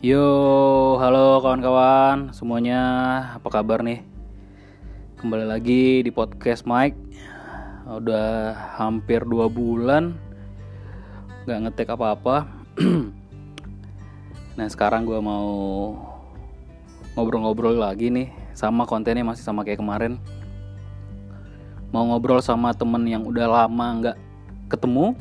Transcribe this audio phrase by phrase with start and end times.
[0.00, 2.80] Yo, halo kawan-kawan semuanya,
[3.36, 4.00] apa kabar nih?
[5.20, 6.96] Kembali lagi di podcast Mike.
[7.84, 10.16] Udah hampir dua bulan
[11.44, 12.48] nggak ngetek apa-apa.
[14.56, 15.52] nah sekarang gue mau
[17.12, 20.16] ngobrol-ngobrol lagi nih, sama kontennya masih sama kayak kemarin.
[21.92, 24.16] Mau ngobrol sama temen yang udah lama nggak
[24.72, 25.12] ketemu,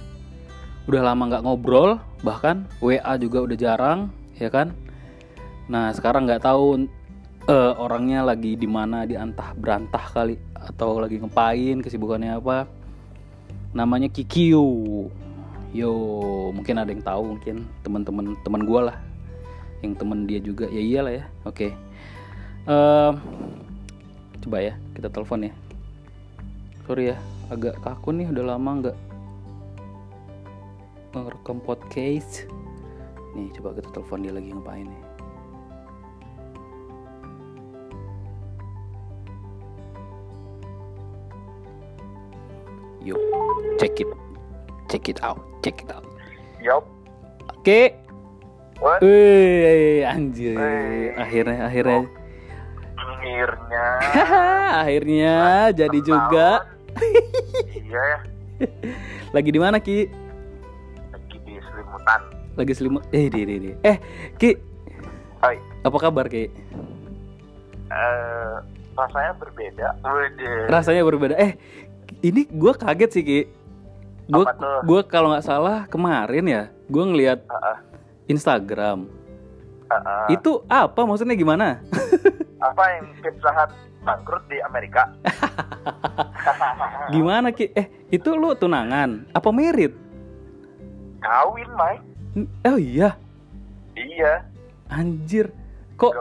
[0.88, 4.74] udah lama nggak ngobrol, bahkan WA juga udah jarang ya kan?
[5.70, 6.90] Nah sekarang nggak tahu
[7.46, 12.66] uh, orangnya lagi di mana di antah berantah kali atau lagi ngapain kesibukannya apa.
[13.76, 15.06] Namanya Kikiu
[15.70, 15.94] yo
[16.50, 18.98] mungkin ada yang tahu mungkin teman-teman teman gue lah.
[19.86, 21.56] Yang teman dia juga ya iyalah ya oke.
[21.56, 21.72] Okay.
[22.66, 23.14] uh,
[24.42, 25.54] coba ya kita telepon ya.
[26.88, 27.18] Sorry ya
[27.54, 28.98] agak kaku nih udah lama nggak
[31.14, 32.46] ngerekam podcast
[33.38, 35.04] Nih coba kita telepon dia lagi ngapain nih.
[43.00, 43.20] Yuk,
[43.80, 44.10] check it,
[44.92, 46.04] check it out, check it out.
[46.60, 46.84] Yup.
[47.56, 47.96] Oke.
[48.84, 49.00] What?
[49.04, 50.56] Wih, anjir.
[50.56, 51.16] Wih.
[51.16, 52.00] Akhirnya, akhirnya,
[53.00, 53.86] Akhirnya.
[54.84, 55.36] akhirnya
[55.76, 56.64] jadi juga.
[57.76, 58.20] iya ya.
[59.36, 60.08] Lagi di mana Ki?
[62.60, 63.08] Lagi selimut.
[63.10, 63.72] Eh, di, di, di.
[63.80, 63.98] Eh,
[64.36, 64.52] Ki,
[65.40, 65.56] Hai.
[65.80, 66.52] apa kabar Ki?
[67.88, 68.56] Eh,
[68.94, 69.88] rasanya berbeda.
[70.04, 70.52] Wede.
[70.68, 71.56] rasanya berbeda eh
[72.20, 73.42] ini gue kaget sih ki
[74.28, 74.44] gue
[74.84, 77.78] gue kalau nggak salah kemarin ya gue ngelihat Heeh.
[78.28, 79.08] Instagram
[79.88, 80.36] Heeh.
[80.36, 81.80] itu apa maksudnya gimana
[82.60, 83.72] Apa yang Pizza Hut
[84.04, 85.08] bangkrut di Amerika?
[87.16, 89.96] gimana ki eh itu lu tunangan apa merit
[91.20, 92.04] Kawin, Mike.
[92.38, 93.16] Oh iya
[93.94, 94.46] Iya.
[94.88, 95.52] anjir
[95.96, 96.14] kok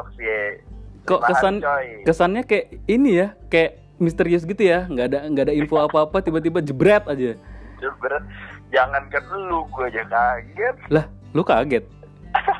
[1.04, 1.86] kok kesan coy.
[2.02, 6.16] kesannya kayak ini ya kayak misterius gitu ya nggak ada nggak ada info apa apa
[6.18, 7.34] tiba-tiba jebret aja
[7.78, 8.24] Jebret.
[8.68, 10.76] Jangan kan lu, gue aja kaget.
[10.88, 11.86] lah lu kaget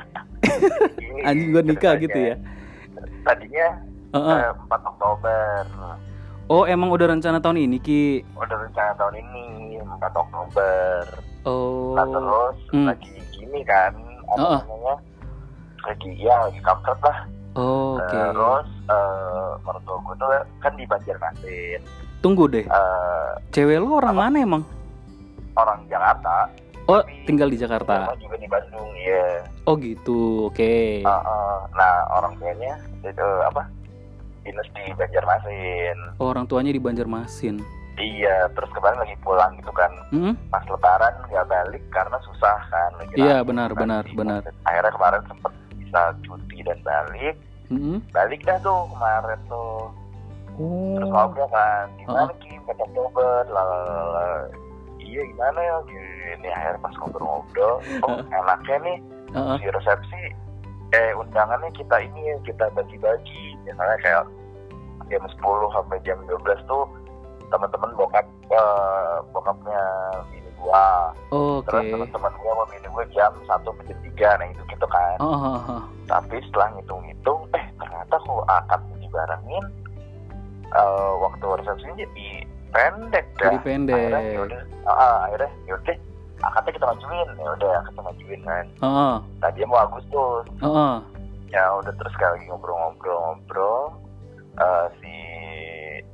[1.21, 2.35] anjing gue nikah gitu ya
[3.21, 3.67] Tadinya
[4.09, 4.37] Heeh.
[4.41, 5.63] eh, 4 Oktober.
[6.47, 9.45] oh emang udah rencana tahun ini ki Udah rencana tahun ini
[9.77, 9.85] 4
[10.15, 11.03] Oktober.
[11.43, 12.87] oh Nah terus Hmm.
[12.87, 13.11] lagi
[13.49, 13.91] gini kan
[14.29, 14.61] apa Heeh.
[14.63, 14.95] namanya
[15.81, 17.19] lagi ya lagi kampret lah
[17.57, 18.13] Oh, Oke.
[18.13, 20.29] terus eh mertua gue tuh
[20.59, 21.81] kan di Banjarmasin
[22.21, 22.61] Tunggu deh.
[22.61, 24.63] eh Cewek lo orang mana emang?
[25.57, 26.45] orang Jakarta
[26.85, 28.13] Oh, Tapi- tinggal di Jakarta.
[28.15, 30.45] juga di Bandung ya Oh gitu.
[30.45, 31.01] Oke.
[31.71, 33.65] nah orang tuanya itu apa
[34.41, 37.57] dinas di Banjarmasin Oh, orang tuanya di Banjarmasin.
[37.99, 40.33] Iya terus kemarin lagi pulang gitu kan Hmm?
[40.49, 44.41] pas lebaran nggak balik karena susah kan lagi Iya, benar, kan benar, benar.
[44.63, 47.35] Akhirnya kemarin sempet bisa cuti dan balik
[47.69, 48.01] Hmm?
[48.09, 49.93] balik dah tuh kemarin tuh
[50.97, 51.13] terus Oh.
[51.13, 54.49] ngobrol kan gimana ki empat Oktober lalala
[54.99, 57.73] iya gimana ya gini akhirnya pas ngobrol-ngobrol
[58.03, 58.97] oh enaknya nih
[59.31, 59.55] Heeh.
[59.55, 60.23] di resepsi
[60.91, 64.23] eh undangannya kita ini ya kita bagi-bagi misalnya kayak
[65.07, 65.37] jam 10
[65.71, 66.83] sampai jam 12 tuh
[67.49, 69.81] teman-teman bokap eh, bokapnya
[70.29, 71.65] bini gua Oke.
[71.67, 75.17] terus teman-teman gua sama bini gua jam 1 sampai jam 3 nah itu gitu kan
[75.19, 75.81] Oh, oh, oh.
[76.05, 79.65] tapi setelah ngitung-ngitung eh ternyata kok akad dibarengin
[80.69, 82.27] eh, waktu resepsinya jadi
[82.69, 83.97] pendek dah Jadi pendek.
[83.97, 85.95] akhirnya yaudah ah, ah, akhirnya yaudah
[86.39, 89.15] akadnya kita majuin ya udah kita majuin kan Heeh.
[89.41, 90.95] tadinya mau Agustus Heeh.
[91.49, 93.81] ya udah terus kayak lagi ngobrol-ngobrol-ngobrol
[94.55, 95.13] eh, si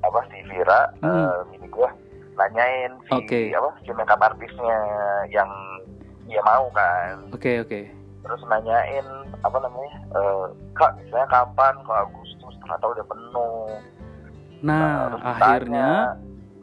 [0.06, 1.10] apa si Vira Hmm.
[1.26, 1.90] eh, bini gua
[2.36, 3.42] nanyain si Oke.
[3.50, 4.78] apa si makeup artisnya
[5.30, 5.50] yang
[6.26, 7.22] dia mau kan.
[7.32, 7.82] Oke, oke.
[8.26, 9.06] terus nanyain
[9.46, 11.74] apa namanya eh, kak misalnya kapan?
[11.82, 12.54] Kok Agustus?
[12.62, 13.70] Ternyata udah penuh.
[14.66, 15.88] Nah, terus akhirnya ditanya,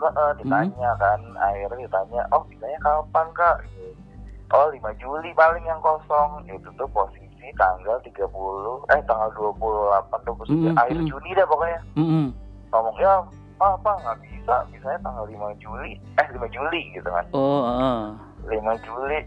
[0.03, 1.21] eh, eh, ditanya kan.
[1.39, 3.57] Akhirnya ditanya oh bisanya kapan kak?
[4.53, 6.45] Oh 5 Juli paling yang kosong.
[6.45, 8.21] Itu tuh posisi tanggal 30
[8.91, 11.09] eh tanggal 28 29 Hmm, akhir hmm.
[11.09, 11.81] Juni deh pokoknya.
[11.97, 12.27] Mm
[12.73, 13.21] ngomong ya
[13.61, 14.55] apa apa nggak bisa.
[14.73, 15.93] Misalnya tanggal 5 Juli.
[16.19, 17.25] Eh 5 Juli gitu kan.
[17.31, 18.01] Oh, heeh.
[18.59, 19.21] 5 Juli.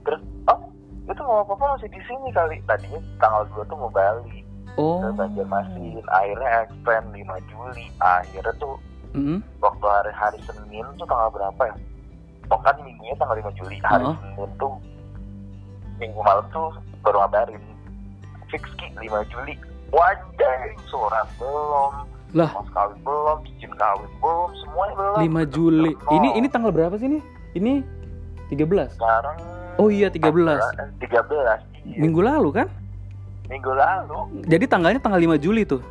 [0.00, 0.60] Terus oh
[1.04, 2.56] itu mau apa apa masih di sini kali.
[2.64, 4.42] Tadinya tanggal 2 tuh mau balik
[4.74, 4.98] Oh.
[4.98, 6.02] ke Banjarmasin.
[6.10, 7.86] Akhirnya extend 5 Juli.
[8.00, 8.74] Akhirnya tuh
[9.14, 9.38] Mm-mm.
[9.62, 11.76] waktu hari-hari Senin tuh tanggal berapa ya?
[12.50, 13.78] Oh kan minggunya tanggal 5 Juli.
[13.84, 14.16] Hari Heeh.
[14.18, 14.74] Senin tuh
[16.02, 16.74] minggu malam tuh
[17.06, 17.62] baru ngabarin.
[18.50, 19.54] Fix ki 5 Juli.
[19.94, 20.58] Wajah
[20.90, 21.92] surat belum
[22.34, 22.50] Lah.
[22.68, 25.16] kawin belum izin kawin belum semuanya belum
[25.46, 25.92] 5 Juli.
[26.10, 27.22] Ini ini tanggal berapa sih nih?
[27.54, 27.72] Ini
[28.50, 28.90] 13.
[28.92, 29.36] sekarang
[29.74, 30.26] Oh iya 13.
[30.98, 30.98] 13
[31.86, 31.98] iya.
[31.98, 32.68] Minggu lalu kan?
[33.44, 35.84] minggu lalu Jadi tanggalnya tanggal 5 Juli tuh.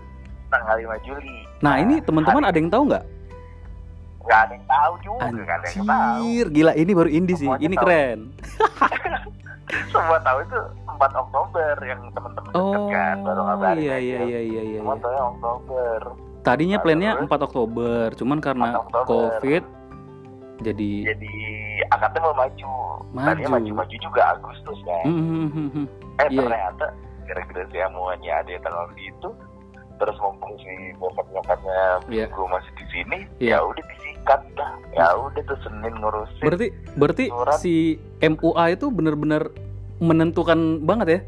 [0.49, 3.05] tanggal 5 Juli Nah, ini teman-teman ada yang tahu nggak?
[4.23, 7.43] nggak ada yang tahu juga nggak ada yang tahu Anjir, gila ini baru indie sih.
[7.43, 7.83] Semuanya Ini tahu.
[7.83, 8.19] keren.
[9.91, 14.01] semua tahu itu 4 Oktober yang teman-teman Oh, kan baru ngabarin iya aja.
[14.01, 14.79] iya iya iya iya.
[14.79, 15.03] semua iya.
[15.03, 15.99] tahu Oktober
[16.43, 17.27] Tadinya plannya terus?
[17.31, 19.03] 4 Oktober, cuman karena 4 Oktober.
[19.39, 19.63] Covid
[20.59, 21.33] jadi jadi
[21.89, 22.71] akadnya mau maju
[23.11, 23.63] tadinya Maju.
[23.67, 25.85] maju maju juga Agustus kan Hmm, hmm, hmm, hmm.
[26.15, 26.39] eh iya.
[26.39, 26.85] ternyata
[27.23, 29.29] gara-gara si amuannya ada tanggal itu
[29.93, 32.25] terus mumpung si bokap nyokapnya Iya.
[32.27, 33.59] gue masih di sini Iya.
[33.59, 37.57] ya udah disikat dah ya udah tuh Senin ngurusin Berarti berarti Surat.
[37.59, 37.73] si
[38.21, 39.43] MUA itu bener-bener
[39.97, 41.19] menentukan banget ya?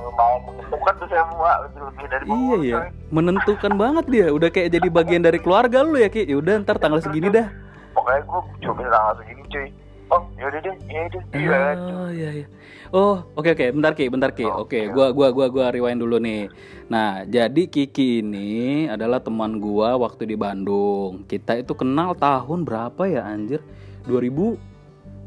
[0.00, 2.88] lumayan menentukan tuh saya mau lebih, lebih dari Iya ya, coy.
[3.10, 4.26] menentukan banget dia.
[4.28, 6.24] Udah kayak jadi bagian dari keluarga lu ya Ki.
[6.24, 7.48] Yaudah ntar tanggal segini dah.
[7.90, 9.66] pokoknya gue coba tanggal segini cuy
[10.08, 12.46] oh yaudah deh iya deh iya Oh iya iya.
[12.90, 14.42] Oh oke oke, bentar Ki, bentar Ki.
[14.42, 14.90] Oh, Oke, iya.
[14.90, 16.50] gua gua gua gua rewind dulu nih.
[16.86, 21.22] Nah, jadi Kiki ini adalah teman gua waktu di Bandung.
[21.26, 23.62] Kita itu kenal tahun berapa ya anjir?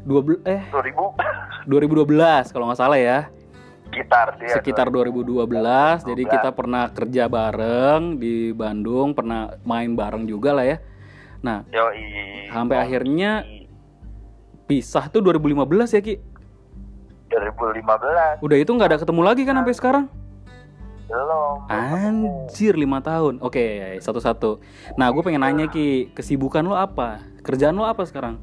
[0.04, 3.18] 2012 eh 2000 2012 kalau nggak salah ya.
[3.84, 5.46] sekitar dia Sekitar 2012.
[6.02, 6.08] 2012.
[6.10, 10.82] Jadi kita pernah kerja bareng di Bandung, pernah main bareng juga lah ya.
[11.38, 12.50] Nah, Yoi.
[12.50, 13.46] Sampai akhirnya-
[14.66, 16.18] pisah tuh 2015 ya Ki.
[17.30, 20.04] 2015 Udah itu nggak ada ketemu lagi kan sampai sekarang?
[21.04, 21.68] belum.
[21.68, 23.38] Anjir lima tahun.
[23.44, 23.60] Oke
[24.00, 24.58] satu-satu.
[24.96, 27.20] Nah gue pengen nanya ki kesibukan lo apa?
[27.44, 28.40] Kerjaan lo apa sekarang?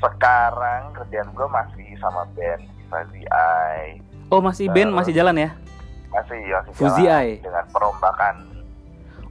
[0.00, 5.50] Sekarang kerjaan gue masih sama band Fuzzy Eye Oh masih band masih jalan ya?
[6.08, 7.34] masih masih Fuzzy jalan Eye.
[7.38, 8.36] dengan perombakan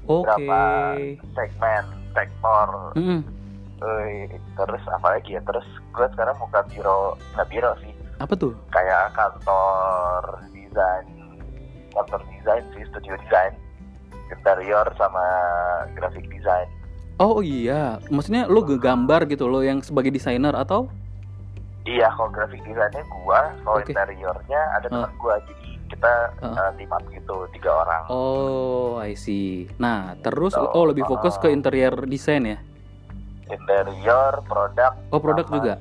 [0.06, 0.24] Oke.
[0.25, 0.62] berapa
[1.33, 3.21] segmen sektor Mm-mm.
[3.80, 8.51] Eh, terus apa lagi ya terus gue sekarang buka biro nggak biro sih Apa tuh?
[8.69, 11.06] kayak kantor desain
[11.89, 13.56] kantor desain sih studio desain
[14.27, 15.24] interior sama
[15.95, 16.68] graphic design
[17.19, 20.88] Oh iya, maksudnya lo gambar gitu lo yang sebagai desainer atau?
[21.83, 23.89] iya kalau graphic desainnya gua kalau Oke.
[23.89, 24.94] interiornya ada Ah.
[24.94, 25.56] teman gua jadi
[25.89, 29.66] kita uh, up gitu tiga orang Oh I see.
[29.75, 31.56] Nah terus Oh, oh lebih fokus ke ah.
[31.56, 32.60] interior desain ya?
[33.50, 35.74] interior produk Oh produk juga.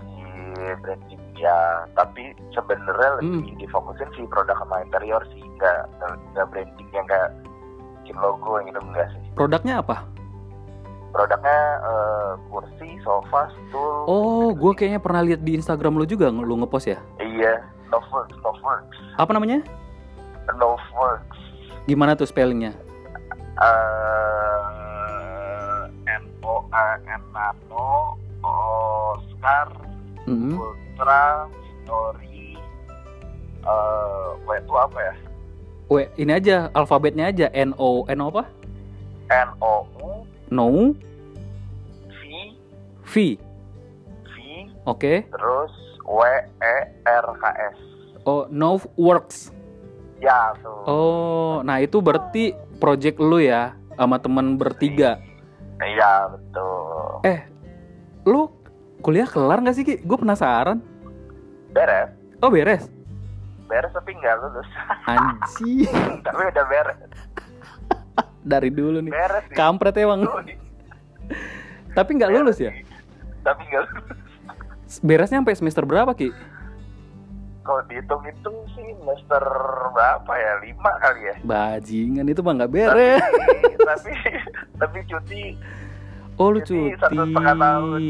[0.81, 1.58] branding ya
[1.93, 3.44] tapi sebenarnya Hmm.
[3.44, 5.79] lebih difokusin si produk sama interior sih nggak
[6.32, 7.31] nggak branding yang kayak
[8.00, 10.08] bikin logo yang gitu enggak sih Produknya apa?
[11.08, 16.55] Produknya eh, kursi sofa stool Oh, gue kayaknya pernah lihat di Instagram lo juga lo
[16.56, 16.99] ngepost ya.
[17.19, 19.60] iya Noveworks Noveworks Apa namanya?
[20.55, 21.37] Noveworks
[21.84, 22.72] Gimana tuh spellingnya?
[23.58, 29.66] eh N O A N Nano Oscar
[30.25, 30.54] Mm-mm.
[30.54, 31.44] Ultra
[31.82, 32.54] Story
[33.58, 35.14] eh W itu apa ya
[35.88, 38.44] W ini aja alfabetnya aja N O N O apa?
[39.28, 40.18] N O U
[40.49, 40.69] No
[42.09, 42.21] V
[43.05, 43.15] V.
[44.25, 44.35] V
[44.85, 45.25] Oke.
[45.27, 45.73] terus
[46.03, 46.21] W
[46.59, 47.77] E R K S
[48.23, 49.53] Oh, No Works.
[50.19, 55.19] ya tuh Oh, nah itu berarti project lu ya sama temen bertiga.
[55.78, 57.23] iya betul
[58.25, 58.52] Lu
[58.99, 59.97] kuliah kelar gak sih Ki?
[59.99, 60.83] Gue penasaran.
[61.71, 62.90] beres Oh beres.
[63.64, 64.69] beres tapi nggak lulus
[65.11, 65.88] Anjir.
[66.21, 66.99] tapi udah beres
[68.40, 69.11] Dari dulu nih.
[69.11, 70.23] beres sih Kampret emang.
[71.90, 72.73] Tapi nggak lulus ya?
[73.38, 74.16] tapi nggak lulus
[74.99, 76.30] Beresnya sampai semester berapa Ki?
[77.61, 79.45] kalau dihitung-hitung sih semester
[79.90, 83.21] berapa ya lima kali ya Bajingan itu mah nggak beres.
[83.78, 84.12] tapi
[84.75, 85.42] tapi cuti
[86.35, 86.97] Oh lu Cuti cuti.
[86.97, 88.02] satu setengah tahun.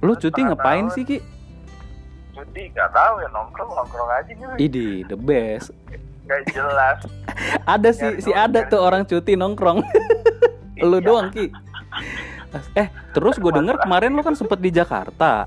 [0.00, 0.94] Lu Satu cuti ngapain tahun.
[0.94, 1.18] sih Ki?
[2.32, 5.68] cuti nggak tahu ya nongkrong nongkrong aja gitu Idi the best.
[6.24, 6.98] Nggak jelas
[7.64, 9.84] Ada sih si ada tuh orang cuti nongkrong.
[10.82, 11.04] lu Iya.
[11.04, 11.50] doang Ki.
[12.72, 15.46] Eh terus gue denger kemarin lu kan sempet di Jakarta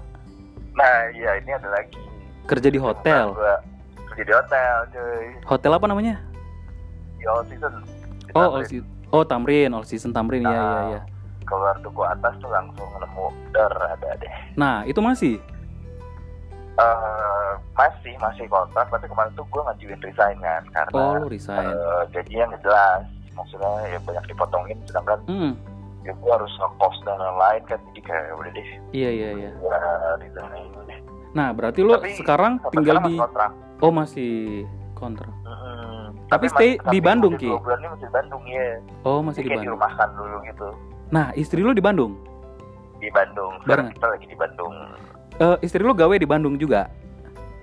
[0.72, 1.98] nah iya ini ada lagi
[2.46, 3.34] kerja di hotel.
[4.07, 6.15] Kerja di hotel cuy Hotel apa namanya?
[7.17, 7.74] di all season
[8.22, 8.86] Di Oh, all season.
[9.07, 10.43] Oh, Tamrin, All Season Tamrin.
[10.43, 11.01] Iya, iya, iya.
[11.41, 15.39] keluar duku atas tuh langsung nemu der ada deh Nah, itu masih.
[16.77, 21.65] Eh, masih masih kontrak tapi kemarin tuh gue ngajuin resign kan karena Oh, lu resign.
[21.65, 23.01] eh, gajinya nggak jelas
[23.34, 25.53] maksudnya ya banyak dipotongin sedangkan Hmm.
[26.01, 29.50] ya gue harus ngekos dan lain-lain kan jadi kayak udah deh Iya, iya, iya.
[30.15, 30.53] resign
[30.84, 31.00] deh
[31.34, 34.34] Nah, berarti lu Tapi sekarang tinggal di masih kontrak Oh, masih
[34.96, 35.34] kontrak.
[35.43, 36.05] Mm-mm.
[36.27, 37.50] Tapi masih- stay tapi di Bandung, masih Ki?
[37.51, 38.67] dua bulan ini masih di Bandung ya
[39.01, 39.65] Oh, masih Jadi di Bandung.
[39.67, 40.67] dirumahkan dulu gitu
[41.07, 42.13] Nah, istri lu di Bandung.
[42.98, 44.74] di Bandung sekarang kita lagi di Bandung
[45.38, 46.89] Eh, istri lu gawe di Bandung juga.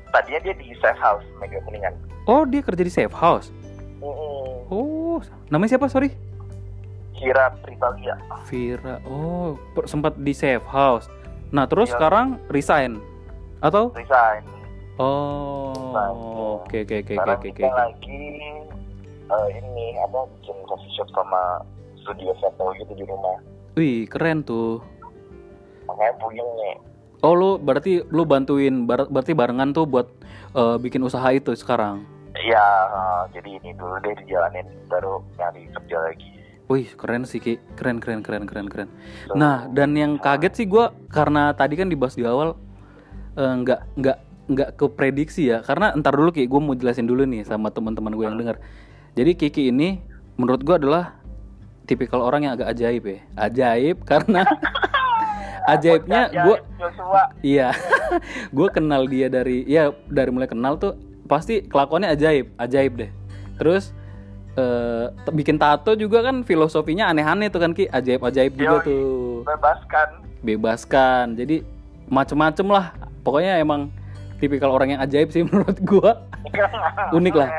[0.08, 1.90] tadinya dia di safe house Mega Kuningan
[2.24, 3.50] Oh, dia kerja di safe house.
[3.98, 4.70] Mm-mm.
[4.70, 5.90] Oh, namanya siapa?
[5.90, 6.14] Sorry.
[7.12, 8.14] Kira Pribalia
[8.46, 9.02] Vira.
[9.04, 11.10] Oh, sempat di safe house.
[11.50, 11.98] Nah, terus Iya.
[11.98, 13.02] sekarang resign
[13.58, 13.90] atau?
[13.92, 14.40] resign
[14.94, 17.48] Oh, oke oke oke oke oke.
[17.50, 17.62] oke.
[17.66, 18.22] lagi
[19.26, 21.58] eh, ini apa bikin coffee shop sama
[21.98, 23.34] studio foto gitu di rumah
[23.74, 24.78] Wih, keren tuh.
[25.84, 26.74] makanya puyeng nih
[27.24, 30.12] Oh, lu berarti lu bantuin bar- berarti barengan tuh buat
[30.52, 32.04] eh, bikin usaha itu sekarang.
[32.36, 36.28] Iya, eh, jadi ini dulu deh dijalanin baru nyari kerja lagi.
[36.68, 37.56] Wih, keren sih Ki.
[37.80, 38.88] Keren keren keren keren keren.
[39.24, 42.60] So, Nah, dan yang kaget sih gua karena tadi kan dibahas di awal
[43.40, 44.18] eh, nggak nggak
[44.52, 45.64] nggak ke prediksi ya.
[45.64, 48.60] Karena entar dulu Ki, gue mau jelasin dulu nih sama teman-teman gue yang dengar.
[49.16, 50.04] Jadi Kiki ini
[50.36, 51.04] menurut gua adalah
[51.88, 53.18] tipikal orang yang agak ajaib ya.
[53.40, 54.44] Ajaib karena
[55.64, 56.56] ajaibnya Ajaib, gue
[57.42, 57.68] Iya,
[58.56, 60.94] gue kenal dia dari ya dari mulai kenal tuh
[61.24, 63.10] pasti kelakuannya ajaib, ajaib deh.
[63.56, 63.96] Terus
[64.54, 68.86] eh, t- bikin tato juga kan filosofinya aneh-aneh tuh kan ki, ajaib-ajaib juga Yoi.
[68.86, 69.08] tuh,
[69.42, 70.08] bebaskan.
[70.44, 71.26] bebaskan.
[71.34, 71.64] Jadi
[72.06, 72.92] macem-macem lah,
[73.24, 73.88] pokoknya emang
[74.36, 76.10] tipikal orang yang ajaib sih menurut gue.
[77.16, 77.50] Unik lah.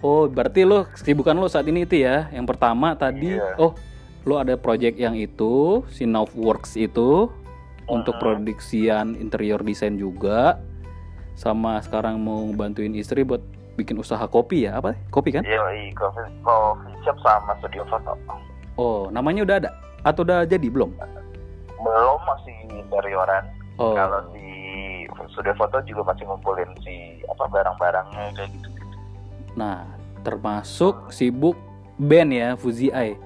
[0.00, 2.32] Oh, berarti lo kesibukan lo saat ini itu ya.
[2.32, 3.60] Yang pertama tadi, Iya.
[3.60, 3.76] oh
[4.24, 7.28] lo ada project yang itu, si Works itu
[7.90, 10.62] untuk produksian interior desain juga.
[11.34, 13.40] Sama sekarang mau bantuin istri buat
[13.74, 14.92] bikin usaha kopi ya apa?
[15.08, 15.42] Kopi kan?
[15.42, 18.12] Yoi, coffee, coffee shop sama studio foto.
[18.76, 19.70] oh namanya udah ada?
[20.04, 20.68] Atau udah jadi?
[20.68, 20.92] Belum?
[21.80, 22.56] Belum masih
[22.92, 23.44] dari orang.
[23.80, 23.96] oh.
[23.96, 24.48] Kalau di
[25.32, 28.68] studio foto juga masih ngumpulin si apa barang-barangnya kayak gitu.
[29.56, 29.82] nah
[30.22, 31.56] termasuk sibuk
[31.96, 33.16] band ya Fuzi Ai.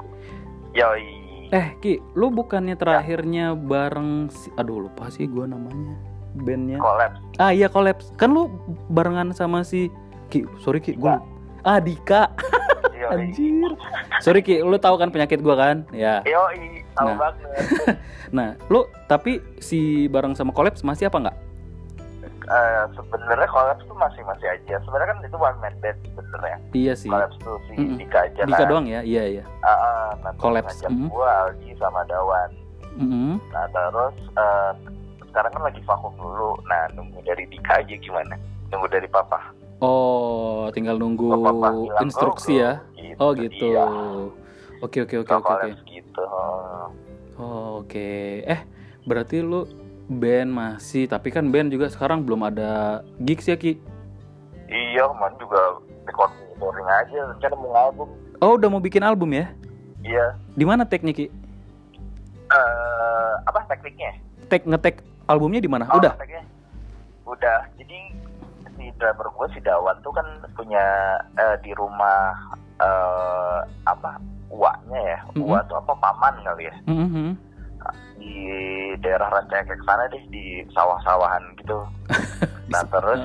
[0.75, 1.14] Yoi.
[1.55, 5.95] Eh Ki lu bukannya terakhirnya bareng si aduh lupa sih gua namanya
[6.35, 6.83] bandnya.
[6.83, 7.15] Collab.
[7.39, 8.51] ah iya kolaps kan lu
[8.89, 9.87] barengan sama si
[10.27, 11.23] Ki sorry Ki gua
[11.63, 12.27] ah Dika.
[13.05, 13.71] Anjir.
[14.19, 15.77] Sorry Ki lu tahu kan penyakit gua kan?
[15.93, 16.25] Ya.
[16.25, 17.17] Yoi, tahu Nah.
[17.21, 17.53] banget.
[18.35, 21.37] Nah, lu tapi si bareng sama Collapse masih apa nggak?
[22.45, 24.77] Eh, sebenarnya collab tuh masih masih aja.
[24.85, 26.57] Sebenarnya kan itu one man band sebenarnya.
[26.71, 27.09] Iya sih.
[27.09, 27.97] Collab tuh si Mm-mm.
[27.97, 28.69] Dika aja Dika kan.
[28.69, 29.01] doang ya?
[29.01, 29.45] Iya, iya.
[29.65, 31.09] Nah, terus Collapse, ngajak mm.
[31.09, 32.51] gua Algi sama Dawan.
[32.95, 33.33] Mm-mm.
[33.49, 34.73] Nah terus eh,
[35.25, 36.61] sekarang kan lagi vakum dulu.
[36.69, 38.37] Nah nunggu dari Dika aja gimana?
[38.69, 39.41] Nunggu dari Papa.
[39.81, 42.81] Oh, tinggal nunggu Papa bilang instruksi ya.
[42.81, 42.93] go.
[42.95, 43.67] Gitu, Oh, gitu.
[43.69, 43.85] Iya.
[44.81, 46.23] Oke, oke, oke, oke, gitu.
[46.23, 46.89] oh.
[47.35, 48.09] Oh, oke.
[48.45, 48.61] Eh,
[49.03, 49.65] berarti lu
[50.07, 53.81] band masih, tapi kan band juga sekarang belum ada gigs ya, Ki?
[54.67, 55.61] Iya, kemarin juga
[56.05, 57.19] recording recording aja.
[57.31, 58.09] Rencana mau album.
[58.39, 59.49] Oh, udah mau bikin album ya?
[60.01, 60.37] Iya.
[60.53, 61.27] Di mana teknik, Ki?
[62.45, 64.21] Eh, apa tekniknya?
[64.47, 65.89] Tek ngetek albumnya di mana?
[65.89, 66.13] Oh, Udah.
[66.15, 66.45] tekniknya?
[67.25, 67.65] Udah.
[67.75, 67.99] Jadi
[68.75, 70.85] si drummer gue si Dawan tuh kan punya
[71.35, 72.35] eh, di rumah
[72.75, 74.19] eh apa
[74.51, 75.47] uaknya ya Mhm.
[75.47, 77.39] uak tuh apa paman kali ya Mhm.
[78.15, 78.35] Di
[78.99, 81.79] daerah Rancaikek sana deh di sawah-sawahan gitu
[82.73, 83.21] nah terus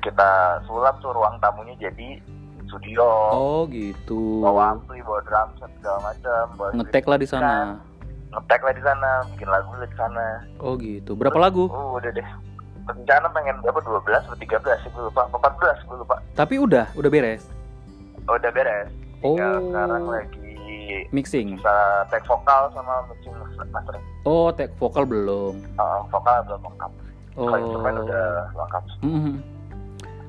[0.00, 0.28] kita
[0.64, 2.20] sulap tuh ruang tamunya jadi
[2.64, 4.40] studio Oh, gitu.
[4.40, 6.44] bawa ampli bawa drum set segala macam
[6.74, 7.32] Ngetek lah di Kan.
[7.34, 7.54] sana.
[8.30, 10.26] ngetek lah di sana bikin lagu lah di sana
[10.58, 11.14] Oh, gitu.
[11.14, 11.64] Berapa lagu?
[11.66, 12.28] oh udah deh
[12.84, 16.84] rencana pengen berapa 12 atau 13 sih gue lupa apa 14 gue lupa Tapi udah,
[16.92, 17.48] udah beres.
[18.26, 19.64] oh, udah beres tinggal Oh.
[19.66, 20.43] sekarang lagi
[21.10, 21.56] Mixing.
[21.56, 21.74] bisa
[22.06, 23.34] take vokal sama mixing
[23.70, 25.54] mastering Oh, tag vokal belum.
[25.74, 26.92] Uh, vokal belum lengkap
[27.34, 27.44] Oh.
[27.44, 29.34] kalau instrumen udah lengkap Mhm.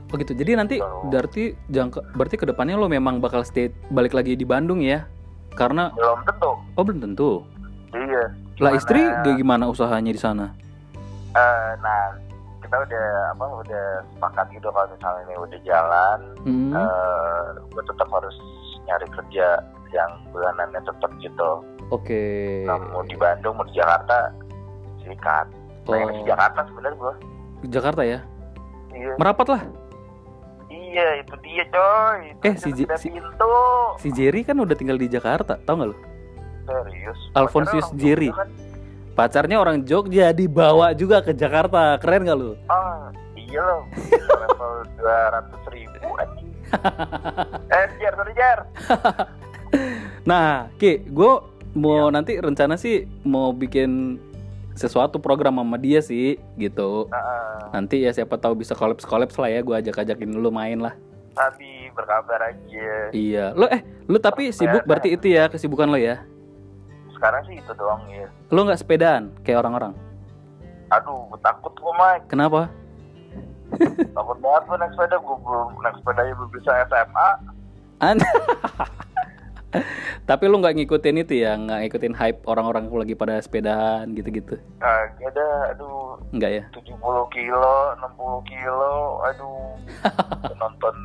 [0.06, 0.34] Oh gitu.
[0.34, 4.44] Jadi nanti So- berarti jangka berarti ke depannya lo memang bakal stay balik lagi di
[4.44, 5.06] Bandung ya?
[5.52, 7.32] Karena belum tentu oh belum tentu.
[7.94, 8.26] iya
[8.58, 9.00] Lah istri
[9.34, 10.52] gimana usahanya di sana?
[11.32, 12.16] Eh, nah
[12.58, 16.72] kita udah apa udah sepakat gitu kalau misalnya ini udah jalan Hmm.
[16.74, 18.36] eh gue tetap harus
[18.84, 19.48] nyari kerja
[19.89, 21.50] yang bulanannya tetap gitu
[21.88, 22.24] Oke.
[22.63, 24.34] nah, mau di Bandung mau di Jakarta
[25.00, 25.48] sikat
[25.84, 27.13] pengen di Oh, Jakarta sebenarnya gue
[27.68, 28.20] Jakarta ya?
[28.92, 29.62] iya Merapat lah.
[30.68, 33.54] iya itu dia coy itu Eh, dia si J- si- pintu
[33.98, 35.98] Si Jerry kan udah tinggal di Jakarta, tau nggak lo?
[36.65, 38.30] serius orang Jerry.
[38.34, 38.50] Kan?
[39.15, 42.58] Pacarnya orang Jogja dibawa juga ke Jakarta, keren gak lo?
[42.68, 46.50] ah iya loh level dua ratus ribu anjing
[47.72, 48.60] eh jar sorry jar
[50.24, 51.34] Nah, Ki, gue
[51.74, 54.17] mau nanti rencana sih mau bikin
[54.72, 57.07] sesuatu program sama dia sih, gitu.
[57.07, 60.79] Nah, Nanti ya siapa tahu bisa kolaps kolaps lah ya, gue ajak ajakin lu main
[60.79, 60.95] lah.
[61.31, 66.24] tapi berkabar aja Iya, lo eh, lu tapi sibuk berarti itu ya kesibukan lo ya?
[67.12, 69.91] sekarang sih itu doang ya Lo nggak sepedaan kayak orang-orang?
[70.88, 72.72] aduh gue takut gue Mike Kenapa?
[74.10, 77.27] takut banget gue naik sepeda gue belum naik sepeda aja belum bisa SMA
[78.00, 78.24] An-
[80.29, 84.58] Tapi lu nggak ngikutin itu ya, nggak ngikutin hype orang-orang lagi pada sepedaan gitu-gitu.
[84.77, 86.63] kagak ada aduh Enggak ya?
[86.72, 86.96] 70
[87.29, 89.75] kilo 60 kilo aduh
[90.62, 90.96] nonton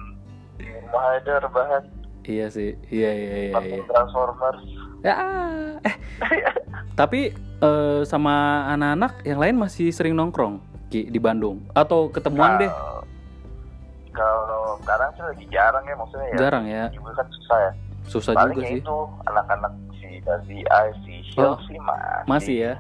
[0.58, 1.82] rumah aja rebahan
[2.20, 3.52] Iya sih, iya iya iya.
[3.52, 3.86] nonton iya.
[3.86, 4.62] Transformers
[5.00, 5.14] Ya,
[5.80, 5.94] eh.
[6.92, 8.34] Tapi eh, sama
[8.70, 12.68] anak-anak yang lain masih sering nongkrong Ki, di Bandung atau ketemuan deh?
[12.68, 12.98] Kalau-
[14.10, 17.72] kalau sekarang sih lagi jarang ya maksudnya ya Jarang ya, juga kan susah ya
[18.10, 18.80] susah paling juga ya sih.
[18.82, 20.08] itu anak-anak si
[20.44, 22.72] si Aib si Shil Oh, sih masih Masih ya,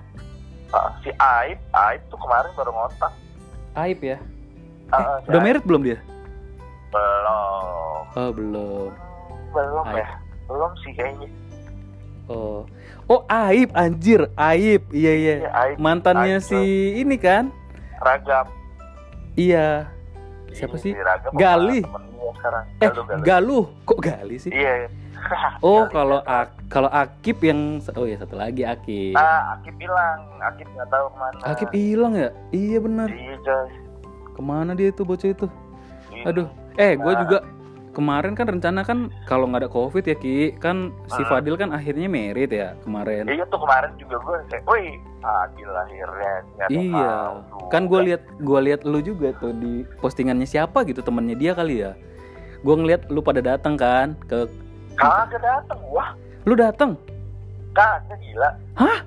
[0.70, 3.12] Ah, si Aib Aib tuh kemarin baru ngontak
[3.72, 4.18] aib ya.
[4.90, 5.98] Ah, si Udah Aib merit belum dia?
[6.90, 8.90] belum Oh belum.
[9.50, 9.98] belum Aib.
[9.98, 10.08] ya
[10.46, 11.28] belum sih kayaknya
[12.26, 12.62] Oh,
[13.06, 14.86] oh aib anjir, aib.
[14.94, 15.34] Iya iya.
[15.42, 16.62] Iya, Aib Mantannya Aib si
[16.94, 17.50] ini kan?
[17.98, 18.46] Ragam
[19.34, 19.90] Iya.
[20.50, 20.92] Siapa Ini sih?
[21.34, 21.82] Gali.
[22.38, 23.24] sekarang Eh, Galuh, Galuh.
[23.26, 23.64] Galuh.
[23.82, 24.54] Kok Gali sih?
[24.54, 24.86] iya
[25.60, 25.92] Oh, Gali.
[25.92, 27.60] kalau Ak- kalau Akip yang
[27.90, 29.14] oh ya satu lagi Akip.
[29.14, 32.28] ah Akib bilang Akib nggak tahu ke mana Akip hilang ya?
[32.50, 33.08] Iya benar.
[33.08, 33.68] iya coy
[34.30, 35.46] Ke mana dia itu bocah itu?
[36.22, 36.48] Aduh.
[36.74, 37.20] Eh, gue Nah.
[37.20, 37.38] juga
[37.90, 41.28] kemarin kan rencana kan kalau nggak ada covid ya Ki, kan si Ah.
[41.28, 43.26] Fadil kan akhirnya merit ya kemarin.
[43.26, 46.32] Iya tuh kemarin juga gue kayak, wih, Adil akhirnya.
[46.68, 47.10] Iya.
[47.50, 51.34] tahu Kan gue juga." lihat gue lihat lu juga tuh di postingannya siapa gitu temennya
[51.34, 51.92] dia kali ya.
[52.60, 54.46] Gue ngeliat lu pada datang kan ke
[55.00, 56.12] kagak dateng, wah,
[56.44, 56.92] lu datang.
[57.72, 58.50] kagak gila.
[58.76, 58.98] Hah?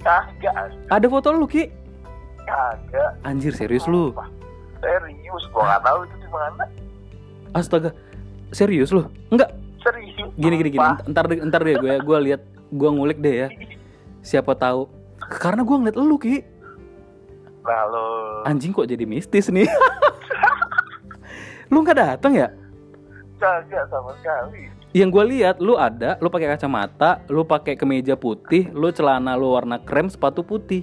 [0.00, 1.68] Kagak, Ada foto lu Ki?
[2.40, 3.20] kagak.
[3.20, 4.16] Anjir serius lu.
[4.80, 6.64] Serius, gue nggak tahu itu di mana.
[7.52, 7.90] Astaga.
[8.50, 9.04] Serius lu?
[9.28, 9.52] Enggak.
[9.84, 10.32] Serius.
[10.34, 10.88] Gini gini gini.
[11.04, 13.48] Ntar deh- ntar deh gue gue lihat gue ngulik deh ya.
[14.28, 14.88] Siapa tahu.
[15.20, 16.40] Karena gue ngeliat lu Ki.
[17.60, 18.08] Lalu,
[18.48, 19.68] Anjing kok jadi mistis nih.
[21.70, 22.48] lu nggak datang ya?
[23.36, 24.68] kagak sama sekali.
[24.90, 29.54] Yang gue lihat lu ada, lu pakai kacamata, lu pakai kemeja putih, lu celana lu
[29.54, 30.82] warna krem, sepatu putih.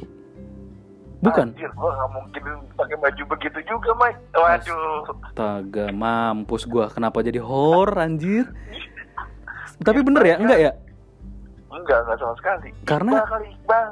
[1.19, 1.51] Bukan?
[1.51, 2.43] Anjir, gue nggak mungkin
[2.77, 4.21] pakai baju begitu juga, Mike.
[4.31, 5.01] Waduh.
[5.27, 6.87] Astaga, mampus gua.
[6.87, 8.47] Kenapa jadi horor anjir?
[9.87, 10.71] Tapi bener ya, enggak ya?
[11.67, 12.69] Enggak, enggak sama sekali.
[12.87, 13.87] Karena- Iqbal kali Iqbal.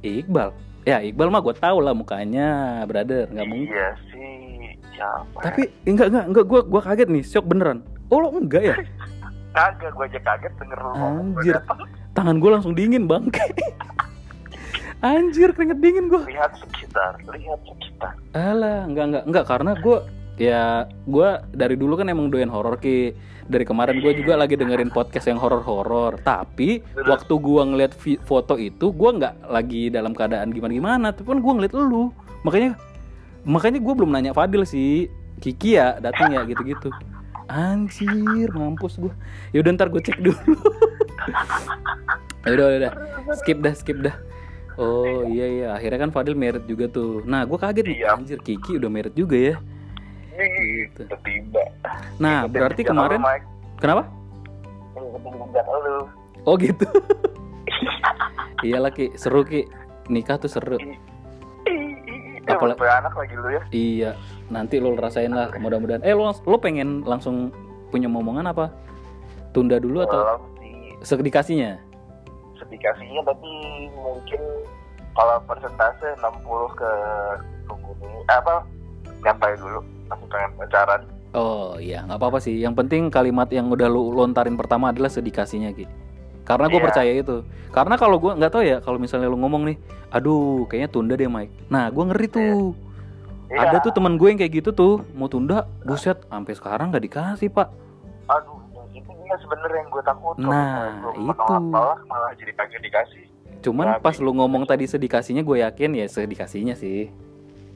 [0.00, 0.50] Iqbal.
[0.88, 2.48] Ya, Iqbal mah gue tau lah mukanya,
[2.88, 3.28] brother.
[3.28, 3.68] Nggak mungkin.
[3.68, 4.40] Iya sih.
[4.96, 5.38] Siapa?
[5.44, 7.84] Tapi enggak enggak enggak gua gua kaget nih, shock beneran.
[8.08, 8.74] Oh, lo enggak ya?
[9.50, 11.54] Kagak, gue aja kaget denger lu Anjir.
[12.14, 13.42] Tangan gue langsung dingin, Bangke.
[15.00, 16.28] Anjir, keringet dingin gua.
[16.28, 19.96] lihat sekitar lihat sekitar Alah, enggak enggak enggak karena gue
[20.36, 23.16] ya gue dari dulu kan emang doyan horor ki.
[23.50, 26.22] Dari kemarin gue juga lagi dengerin podcast yang horor-horor.
[26.22, 27.02] Tapi Terus?
[27.02, 31.10] waktu gue ngeliat foto itu, gue nggak lagi dalam keadaan gimana-gimana.
[31.10, 32.14] Tapi kan gue ngeliat lu.
[32.46, 32.78] Makanya
[33.42, 35.10] makanya gue belum nanya Fadil sih.
[35.42, 36.94] Kiki ya datang ya gitu-gitu.
[37.50, 39.10] Anjir, mampus gue.
[39.50, 40.38] Yaudah ntar gue cek dulu.
[42.46, 42.92] Yaudah, udah,
[43.42, 44.14] skip dah, skip dah.
[44.80, 47.26] Oh iya iya, akhirnya kan Fadil merit juga tuh.
[47.26, 48.16] Nah, gue kaget nih, Iya.
[48.16, 49.56] anjir Kiki udah merit juga ya.
[50.40, 51.04] Gitu.
[51.04, 51.60] tiba
[52.16, 53.20] Nah, berarti kemarin
[53.76, 54.08] kenapa?
[56.48, 56.86] Oh gitu.
[58.64, 59.68] Iyalah Ki, seru Ki.
[60.08, 60.80] Nikah tuh seru.
[62.50, 64.10] Apalagi anak lagi lu ya Iya,
[64.50, 66.02] nanti lo rasain lah mudah-mudahan.
[66.02, 67.54] Eh lo lo pengen langsung
[67.88, 68.70] punya momongan apa?
[69.50, 71.74] Tunda dulu atau sih sedikasinya?
[72.60, 73.50] sedikasinya tapi
[73.96, 74.40] mungkin
[75.16, 76.44] kalau persentase 60
[76.76, 76.92] ke
[77.66, 77.90] tunggu
[78.28, 78.62] apa
[79.24, 82.58] nyantai dulu masih pengen pacaran Oh iya, nggak apa-apa sih.
[82.58, 85.86] Yang penting kalimat yang udah lu lontarin pertama adalah sedikasinya Ki.
[86.42, 86.86] Karena gue Iya.
[86.90, 87.46] percaya itu.
[87.70, 89.78] Karena kalau gue nggak tahu ya, kalau misalnya lu ngomong nih,
[90.10, 91.70] aduh, kayaknya tunda deh Mike.
[91.70, 92.74] Nah, gue ngeri tuh.
[93.50, 97.02] Iya, Ada tuh temen gue yang kayak gitu tuh, mau tunda, buset, sampai sekarang nggak
[97.02, 97.66] dikasih pak.
[98.24, 101.18] aduh itu dia sebenarnya yang gue takut Nah, itu.
[101.66, 103.26] malah malah jadi kagak dikasih
[103.60, 107.10] Cuman Tapi- pas lu ngomong tadi sedikasinya, gue yakin ya sedikasinya sih.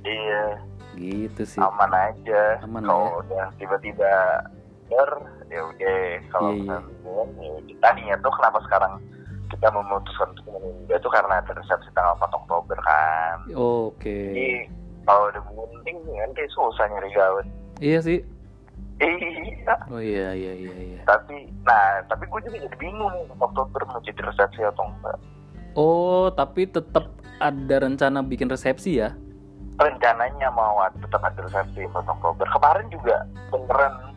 [0.01, 0.63] iya
[0.95, 1.59] Gitu sih.
[1.59, 4.47] aman aja Aman kalau udah tiba-tiba
[4.87, 5.11] ber
[5.51, 5.99] ya udah
[6.31, 6.77] kalau Iya, iya.
[7.03, 8.93] belum, ya tadinya tuh kenapa sekarang
[9.51, 14.19] kita memutuskan untuk menunda tuh karena resepsi tanggal 4 Oktober kan Oke.
[14.31, 14.49] jadi
[15.05, 17.47] kalau udah bunting nanti susah nyari gaun
[17.79, 18.19] Iya sih.
[18.97, 21.01] iya Oh iya iya iya iya.
[21.05, 25.19] tapi nah tapi gue juga jadi bingung Oktober mau jadi resepsi atau enggak
[25.75, 29.11] Oh, tapi tetap ada rencana bikin resepsi ya?
[29.75, 34.15] rencananya mau tetap ada resepsi 4 Oktober kemarin juga beneran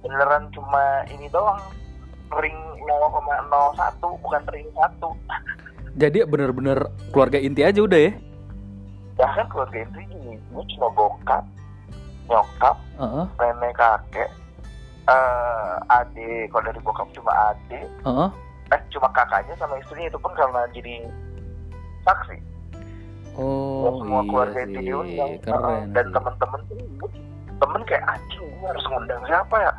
[0.00, 1.60] beneran cuma ini doang
[2.32, 4.96] ring 0,01 bukan ring 1
[6.00, 6.78] Jadi bener-bener
[7.10, 8.12] keluarga inti aja udah ya?
[9.20, 11.44] Bahkan keluarga inti gini gue cuma bokap
[12.26, 14.30] nyokap Heeh, nenek kakek
[15.06, 18.28] eh adik kalau dari bokap cuma adik heeh.
[18.70, 20.94] eh cuma kakaknya sama istrinya itu pun karena jadi
[22.02, 22.38] saksi
[23.38, 25.82] Oh semua keluarga iya itu sih, diundang keren.
[25.92, 26.12] dan sih.
[26.12, 27.10] temen-temen tuh
[27.56, 29.72] temen kayak anjing harus ngundang siapa ya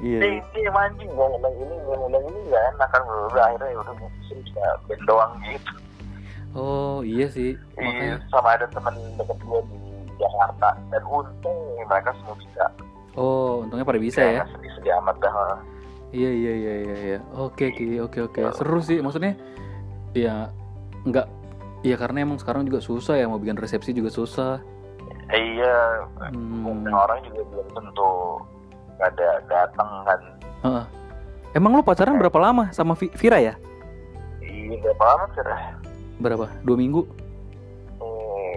[0.00, 0.18] Iya.
[0.18, 3.68] ini ini yang anjing gue ngundang ini gue ngundang ini gak enak kan udah akhirnya
[3.68, 5.72] ya udah mutusin cuma band doang gitu
[6.52, 7.56] Oh iya sih.
[7.74, 8.16] Iya, Makanya.
[8.28, 9.78] sama ada temen deket gue di
[10.16, 12.64] Jakarta dan untung mereka semua bisa
[13.12, 14.40] Oh untungnya pada bisa ya.
[14.40, 15.34] Nggak sedih-sedih amat dah
[16.12, 16.96] Iya iya iya iya.
[17.02, 17.18] iya.
[17.34, 18.40] Oke Ki, oke oke.
[18.42, 18.52] Oh.
[18.52, 19.00] Seru sih.
[19.00, 19.32] Maksudnya
[20.12, 20.52] ya
[21.02, 21.26] nggak.
[21.82, 24.60] Ya karena emang sekarang juga susah ya mau bikin resepsi juga susah.
[25.28, 26.84] Iya Hmm.
[26.86, 28.10] orang juga belum tentu
[29.00, 30.20] ada datang kan
[30.62, 30.84] Heeh.
[31.52, 33.54] Emang lu pacaran berapa lama sama Vi- Vira ya?
[34.40, 35.60] iya berapa lama Dah?
[36.22, 36.46] Berapa?
[36.62, 37.02] Dua minggu?
[37.98, 38.54] Hmm,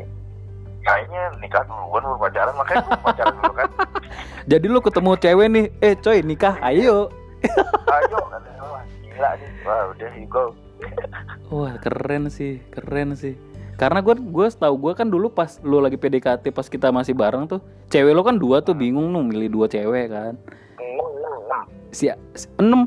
[0.86, 3.69] kayaknya nikah duluan baru pacaran makanya gue pacaran dulu kan
[4.51, 7.10] Jadi lu ketemu cewek nih, eh coy nikah, ayo.
[7.89, 10.54] ayo kata wah gila nih wah udah you go
[11.54, 13.34] Wah keren sih, keren sih.
[13.75, 17.49] Karena gue gue tahu gue kan dulu pas lu lagi PDKT pas kita masih bareng
[17.49, 20.34] tuh, cewek lo kan dua tuh bingung nu milih dua cewek kan.
[21.89, 22.86] Si si- enam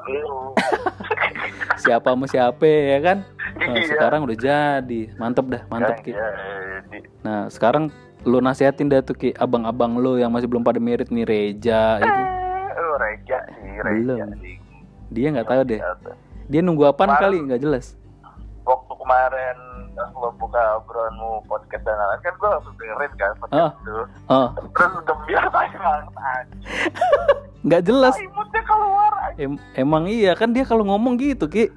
[1.82, 3.18] siapa sama siapa ya kan?
[3.60, 3.88] Nah, Iya.
[3.90, 6.12] sekarang udah jadi, mantep dah, mantep Kan, ki.
[6.12, 6.28] ya,
[6.86, 7.84] di- Nah sekarang
[8.22, 12.22] lu nasihatin dah tuh ki abang-abang lu yang masih belum pada merit nih Reja itu,
[12.72, 14.28] Oh, Reja sih, Reja Belum.
[15.08, 15.78] dia nggak tahu deh.
[15.78, 16.12] Iya.
[16.48, 17.86] Dia nunggu apaan Kemarin- kali nggak jelas.
[18.62, 19.56] Waktu kemarin
[20.12, 23.72] lo buka obrolanmu podcast dan lain kan gue langsung dengerin kan podcast Ah.
[23.74, 23.96] itu.
[24.26, 26.46] Oh Terus gembira banget
[27.60, 28.14] nggak jelas.
[28.16, 29.12] Imutnya keluar.
[29.36, 31.68] Em- emang iya kan dia kalau ngomong gitu ki.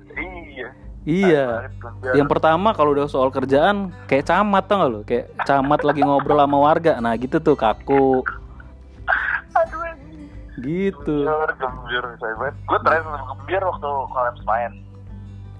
[1.03, 1.67] Iya.
[2.15, 4.99] Yang pertama kalau udah soal kerjaan kayak camat tau gak lo?
[5.03, 7.03] Kayak camat lagi ngobrol sama warga.
[7.03, 8.23] Nah gitu tuh kaku.
[9.51, 9.83] Aduh.
[10.63, 11.17] Gitu.
[11.59, 12.51] Gembir, gembir.
[12.55, 14.71] Gue terakhir gembir waktu kolaps main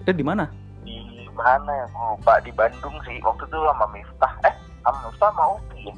[0.04, 0.48] Eh di mana?
[0.84, 1.86] di mana ya?
[1.92, 3.20] Gue lupa di Bandung sih.
[3.24, 4.34] Waktu itu sama Miftah.
[4.48, 5.96] Eh, sama Miftah sama Upi ya?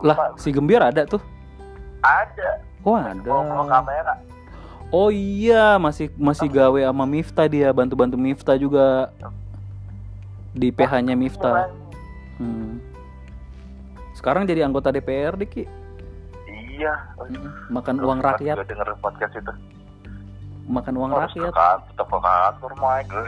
[0.00, 1.22] Lah si Gembir ada tuh.
[2.00, 2.50] ada.
[2.80, 3.28] Oh ada.
[3.68, 4.14] kamera.
[4.90, 9.14] Oh iya masih masih gawe sama Miftah dia bantu-bantu Miftah juga
[10.50, 11.70] di PH-nya Miftah.
[12.42, 12.82] Hmm.
[14.18, 15.64] Sekarang jadi anggota DPR Ki.
[16.50, 17.14] Iya.
[17.70, 19.52] Makan uang rakyat, Gue denger podcast itu.
[20.70, 21.82] makan uang Harus rakyat.
[21.90, 23.10] tetap ke kantor, Mike.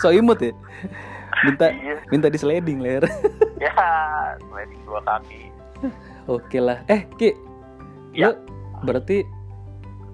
[0.00, 0.52] So imut ya.
[1.44, 1.96] Minta iya.
[2.08, 3.04] minta di sliding ler.
[3.56, 3.72] Ya,
[4.52, 5.48] sliding dua kaki.
[6.28, 6.84] Oke lah.
[6.92, 7.32] Eh, Ki.
[8.12, 8.36] Ya.
[8.36, 9.24] Lu berarti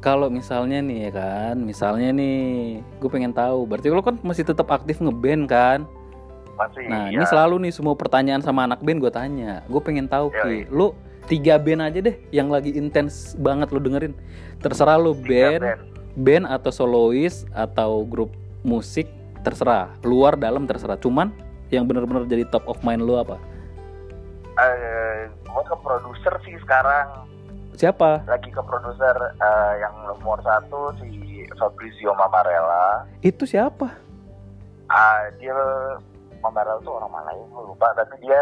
[0.02, 3.70] kalau misalnya nih ya kan, misalnya nih, gue pengen tahu.
[3.70, 5.86] Berarti lo kan masih tetap aktif ngeband kan?
[6.58, 7.22] Masih Nah, iya.
[7.22, 9.62] ini selalu nih semua pertanyaan sama anak band gue tanya.
[9.70, 10.66] Gue pengen tahu Yoi.
[10.66, 10.90] Ki, lu
[11.30, 14.12] tiga band aja deh yang lagi intens banget lo dengerin.
[14.58, 15.62] Terserah lu Tiga band,
[16.18, 18.34] band atau solois atau grup
[18.66, 19.06] musik
[19.46, 19.94] terserah.
[20.02, 20.98] Luar dalam terserah.
[20.98, 21.30] Cuman
[21.70, 23.38] yang bener-bener jadi top of mind lu apa?
[24.58, 27.31] Eh, gue ke produser sih sekarang.
[27.76, 28.28] Siapa?
[28.28, 33.08] Lagi ke produser eh, yang nomor satu si Fabrizio Mamarella.
[33.24, 33.88] Itu siapa?
[34.92, 35.56] Ah, dia
[36.44, 37.44] Mamarella tuh orang mana ya?
[37.48, 37.88] Gue lupa.
[37.96, 38.40] Tapi dia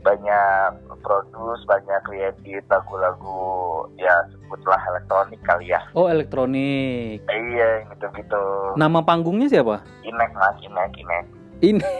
[0.00, 5.80] banyak produce, banyak kreatif lagu-lagu ya sebutlah elektronik kali ya.
[5.92, 7.20] Oh, elektronik.
[7.28, 8.44] Eh, iya, gitu-gitu.
[8.80, 9.84] Nama panggungnya siapa?
[10.04, 11.24] Inek mas, Inek, Inek.
[11.60, 11.84] Ini.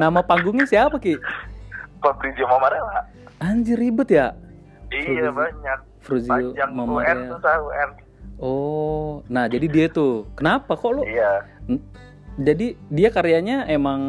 [0.00, 1.16] Nama panggungnya siapa Ki?
[2.04, 3.15] Fabrizio Mamarella.
[3.38, 4.32] Anjir ribet ya.
[4.88, 5.78] Iya banyak.
[6.00, 7.20] Fruzio Panjang UN Mamarel.
[7.36, 7.90] susah UN.
[8.36, 10.28] Oh, nah jadi dia tuh.
[10.36, 11.02] Kenapa kok lu?
[11.02, 11.44] Iya.
[12.36, 14.00] Jadi dia karyanya emang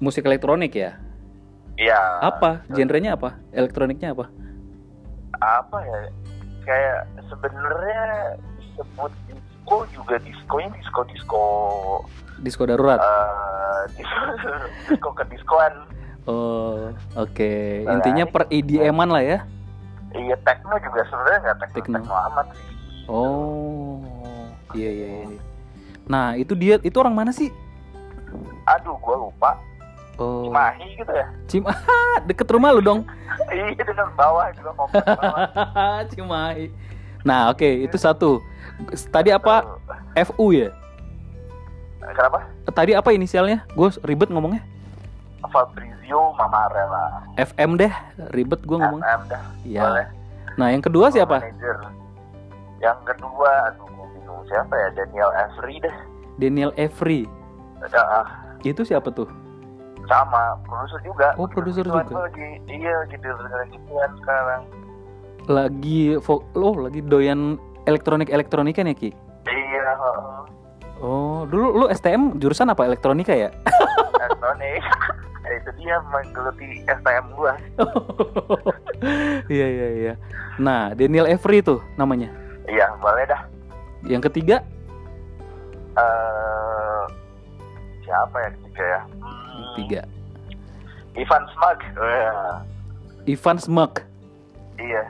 [0.00, 0.96] musik elektronik ya?
[1.76, 2.00] Iya.
[2.24, 2.64] Apa?
[2.68, 3.36] Genrenya apa?
[3.52, 4.26] Elektroniknya apa?
[5.38, 5.98] Apa ya?
[6.64, 6.98] Kayak
[7.30, 8.02] sebenarnya
[8.58, 11.42] disebut disco juga disconya disco disco
[12.38, 12.98] Disco darurat.
[12.98, 14.22] eh disco,
[14.90, 15.74] disco ke diskoan.
[16.28, 17.52] Oh, oke.
[17.88, 19.38] Nah, Intinya per EDM-an lah ya.
[20.12, 21.94] Iya techno juga sebenarnya nggak techno, Techno.
[22.00, 22.68] techno amat sih.
[23.08, 24.00] Oh,
[24.76, 25.08] iya iya.
[25.24, 25.40] iya.
[26.04, 27.48] Nah itu dia itu orang mana sih?
[28.68, 29.56] Aduh, gua lupa.
[30.20, 31.26] Oh, Cimahi gitu ya.
[31.48, 31.72] Cima
[32.28, 33.00] deket rumah lu dong.
[33.54, 34.70] iya dengan bawah juga.
[36.12, 36.68] Cimahi.
[37.24, 38.44] Nah oke itu satu.
[39.12, 39.64] Tadi apa?
[40.28, 40.72] FU ya?
[42.00, 42.48] Kenapa?
[42.72, 43.64] Tadi apa inisialnya?
[43.76, 44.64] Gue ribet ngomongnya.
[45.46, 47.22] Fabrizio Mamarella.
[47.38, 47.92] FM deh,
[48.34, 49.00] ribet gue ngomong.
[49.00, 49.42] FM dah.
[49.62, 50.10] Iya.
[50.58, 51.38] Nah yang kedua siapa?
[51.38, 51.78] Manager.
[52.78, 54.88] Yang kedua, aduh gua bingung siapa ya?
[54.94, 55.96] Daniel Avery deh.
[56.38, 57.26] Daniel Every.
[57.78, 58.26] Ada ah,
[58.62, 59.26] Itu siapa tuh?
[60.08, 62.00] sama produser juga Oh, produser juga.
[62.00, 64.62] lagi iya gitu dengerin gituan sekarang
[65.44, 66.16] Lagi
[66.56, 69.12] oh lagi doyan elektronik elektronika ya Ki?
[69.44, 69.84] iya.
[70.98, 73.52] Oh, dulu lu STM jurusan apa elektronika ya?
[74.18, 74.96] elektronik Ya,
[75.88, 77.56] dia menggeluti STM gua
[79.48, 80.14] Iya iya iya.
[80.58, 82.28] Nah, Daniel Avery tuh namanya.
[82.66, 83.40] iya boleh dah
[84.04, 84.60] Yang ketiga
[85.96, 87.02] eh
[88.00, 89.00] siapa ya ketiga ya
[89.48, 90.00] Hmm, tiga.
[91.14, 92.62] Ivan Smag Wah,
[93.26, 93.92] Ivan Smek.
[94.78, 95.08] iya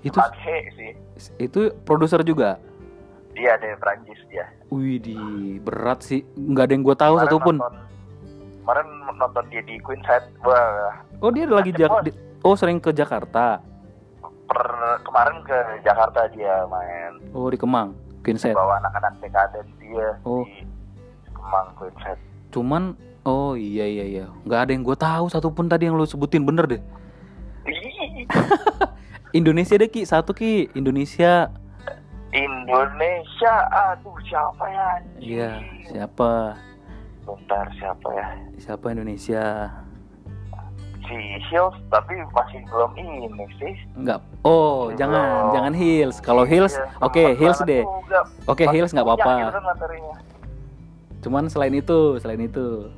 [0.00, 0.92] Itu Smag He sih
[1.38, 2.56] itu produser juga.
[3.30, 5.14] dia dari Prancis dia Wih, di
[5.60, 6.26] berat sih.
[6.34, 7.54] Nggak ada yang gue tahu Kemarin satupun.
[7.56, 7.74] nonton,
[8.58, 12.90] kemarin nonton dia di Queen Set wah Oh, dia lagi Jak di- Oh, sering ke
[12.90, 13.62] Jakarta.
[14.44, 14.68] per
[15.00, 17.96] kemarin ke Jakarta dia main Oh, di Kemang.
[18.20, 18.52] Quinset.
[18.52, 20.44] bawa anak-anak dekaden dia Oh.
[20.44, 20.64] di
[21.30, 22.18] Kemang Queen Set
[22.50, 24.24] Cuman oh iya iya iya.
[24.42, 26.82] Nggak ada yang gue tahu satupun tadi yang lu sebutin bener deh.
[29.32, 30.70] Indonesia deh Ki, satu Ki.
[30.72, 31.50] Indonesia.
[32.30, 34.88] Indonesia aduh siapa ya?
[35.16, 35.50] Iya,
[35.84, 36.58] siapa?
[37.24, 39.72] Bentar siapa ya Siapa Indonesia?
[41.04, 41.16] si
[41.50, 44.24] Hills tapi masih belum ini sih Enggak.
[44.40, 44.96] Oh, Belum.
[44.96, 46.16] jangan, jangan Hills.
[46.18, 47.84] Kalau Hills, Iya, oke, sempet Hills deh.
[48.44, 49.34] Oke, Masih Hills nggak apa-apa.
[49.36, 49.60] gitu.
[51.22, 52.88] Cuman selain itu, selain itu,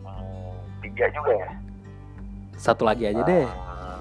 [0.00, 1.50] Hmm, tiga juga ya
[2.56, 3.44] satu lagi aja deh.
[3.44, 4.00] Ah,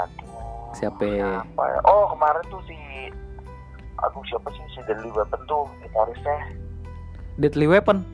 [0.00, 1.04] aduh Siapa?
[1.04, 1.76] siapa ya?
[1.84, 2.76] oh kemarin tuh si
[3.98, 6.36] aduh siapa sih si Deadly Weapon tuh gitarisnya
[7.34, 8.04] Deadly Weapon.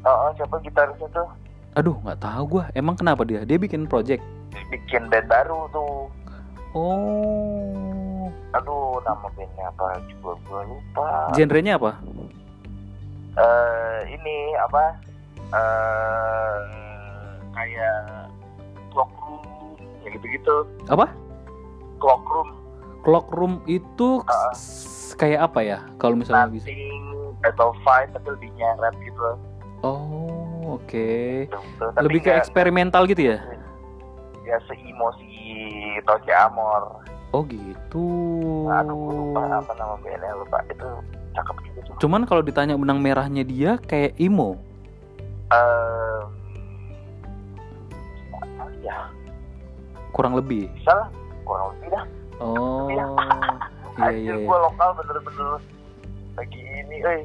[0.00, 1.28] oh, oh, siapa gitarisnya tuh
[1.74, 2.64] Aduh, nggak tahu gua.
[2.72, 3.42] Emang kenapa dia?
[3.42, 4.24] Dia bikin project.
[4.66, 6.08] bikin band baru tuh
[6.72, 8.28] Oh.
[8.50, 12.00] aduh nama bandnya apa juga gue lupa Genrenya apa?
[13.34, 14.84] eh ini apa
[15.52, 16.60] eh
[17.50, 18.28] kayak
[18.90, 19.44] clockroom
[20.00, 21.12] ya gitu-gitu Apa?
[21.98, 22.48] clockroom
[22.98, 24.18] Clock Room itu
[24.50, 25.78] s- kayak apa ya?
[25.94, 26.66] Kalau misalnya bisa.
[27.42, 29.20] Atau fight tapi lebih nyeret gitu
[29.80, 30.26] Oh,
[30.74, 31.08] oke.
[31.44, 31.84] gitu.
[31.86, 33.38] Tapi Lebih ke eksperimental gitu ya?
[34.42, 35.58] ya seemosi
[36.02, 38.06] Toce Amor Oh gitu.
[38.66, 38.94] aduh
[39.34, 40.86] lupa apa nama bandnya lupa itu
[41.32, 44.54] cakep gitu tuh Cuman kalau ditanya benang merahnya dia kayak emo.
[48.32, 48.96] Apa ya
[50.10, 50.70] Kurang lebih.
[50.72, 51.08] bisa lah
[51.42, 52.04] kurang lebih dah
[52.36, 52.86] Oh.
[52.86, 53.04] Iya.
[54.12, 54.34] Iya.
[54.38, 55.56] gue lokal bener-bener
[56.36, 57.24] lagi ini eh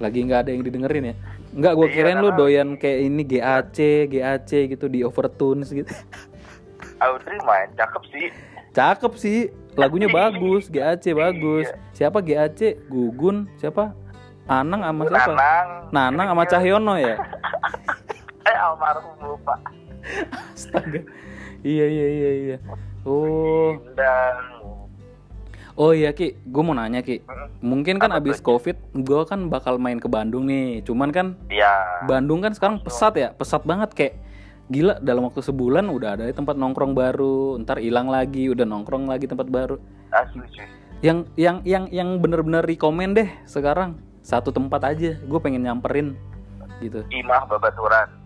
[0.00, 1.14] Lagi nggak ada yang didengerin ya?
[1.50, 5.90] Nggak, gue Iya, kirain lu doyan kayak ini GAC, GAC gitu di overtunes gitu.
[7.04, 8.26] Audrey main cakep sih
[8.70, 9.38] Cakep sih,
[9.74, 11.66] lagunya bagus, GAC bagus.
[11.66, 11.76] Iya.
[11.90, 12.86] Siapa GAC?
[12.86, 13.92] Gugun, siapa?
[14.46, 15.30] Anang sama siapa?
[15.34, 17.14] Nanang Nanang sama Cahyono ya?
[18.50, 19.58] eh almarhum lupa
[20.54, 21.02] Astaga.
[21.60, 22.56] Iya iya iya iya.
[23.04, 24.34] Oh, dan
[25.80, 27.24] oh iya Ki, gue mau nanya Ki.
[27.64, 30.84] Mungkin kan Apa abis covid, gue kan bakal main ke Bandung nih.
[30.84, 33.96] Cuman kan ya Bandung kan sekarang pesat ya, pesat banget.
[33.96, 34.14] Kayak
[34.68, 39.24] gila dalam waktu sebulan udah ada tempat nongkrong baru, ntar hilang lagi, udah nongkrong lagi
[39.24, 39.80] tempat baru.
[40.12, 40.68] asli cuy
[41.00, 43.96] Yang yang yang yang bener-bener rekomend deh sekarang.
[44.20, 46.12] Satu tempat aja, gue pengen nyamperin.
[46.84, 47.00] Gitu.
[47.08, 48.20] Imah Babaturan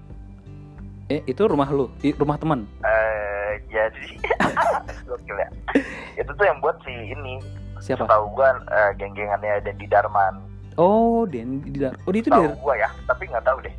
[1.04, 2.64] Eh itu rumah lu, I- rumah teman.
[2.80, 3.33] eh
[3.64, 4.08] jadi
[5.08, 5.48] gokil ya
[6.14, 7.38] itu tuh yang buat si ini
[7.76, 8.06] Siapa?
[8.06, 10.40] tahu gua eh, geng-gengannya Dendi Darman
[10.74, 13.74] Oh, Den, di, da- oh di itu tahu gua ya tapi nggak tahu deh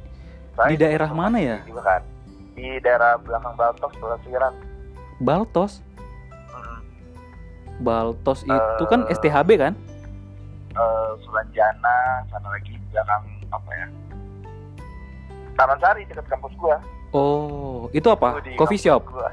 [0.66, 1.58] di daerah mana ya?
[1.64, 2.02] juga kan
[2.54, 4.54] di daerah belakang Baltos Pelasiran
[5.18, 5.74] Baltos.
[6.50, 6.80] hmm.
[7.78, 9.04] Baltos itu kan.
[9.10, 9.74] STHB kan?
[10.72, 13.88] eh, Sulanjana sana lagi belakang apa ya
[15.56, 16.78] Taman Sari dekat kampus gua
[17.12, 18.44] Oh, itu apa?
[18.56, 19.08] Coffee shop.
[19.08, 19.25] gua.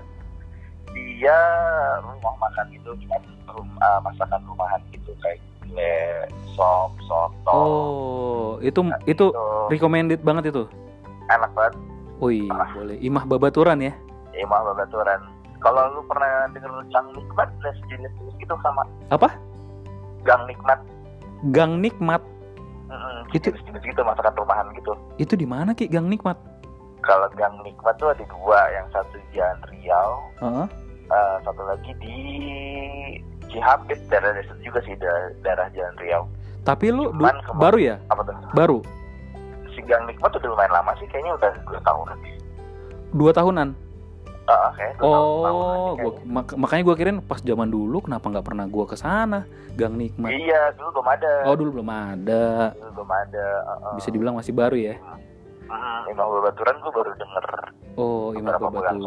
[1.23, 1.39] Dia
[2.03, 3.15] rumah makan gitu cuma
[3.47, 9.47] rum- eh, masakan rumahan gitu kayak gulai sop soto Oh, itu Nah, itu gitu.
[9.71, 10.67] recommended banget itu.
[11.29, 11.79] enak banget
[12.19, 12.71] Wih, Ah.
[12.73, 12.99] boleh.
[12.99, 13.95] Imah Babaturan ya.
[14.33, 15.23] Imah Babaturan
[15.59, 19.31] kalau lu pernah denger gang nikmat dan sejenis jenis gitu sama Apa?
[20.23, 20.79] gang nikmat
[21.45, 22.23] Gang Nikmat.
[22.89, 26.35] Mm-mm, Itu- jenis-jenis gitu masakan rumahan gitu Itu di mana Ki Gang Nikmat?
[27.01, 30.67] kalau gang nikmat tuh ada dua yang satu di Jalan Riau Heeh.
[31.05, 32.17] Eh, satu lagi di
[33.45, 36.23] Cihapit daerah desa juga sih daerah, daerah Jalan Riau
[36.63, 37.97] Tapi lu Cuman kema- baru ya?
[38.07, 38.79] apa tuh Baru.
[39.69, 42.19] si gang nikmat udah lumayan lama sih kayaknya udah dua tahunan
[43.13, 43.69] Dua tahunan.
[44.43, 48.25] Ah, kayak dua tahun- tahunan Oh, gua, mak- makanya gua kirain pas zaman dulu kenapa
[48.27, 49.45] nggak pernah gua ke sana?
[49.73, 50.29] Gang Nikmat.
[50.31, 52.43] iya dulu belum ada Oh, dulu belum ada.
[52.75, 53.95] dulu belum ada uh-uh.
[53.97, 54.95] Bisa dibilang masih baru ya.
[54.97, 55.21] Hmm,
[56.09, 57.47] Imam Babaturan gue baru denger
[57.97, 59.01] Oh, Imam Babaturan.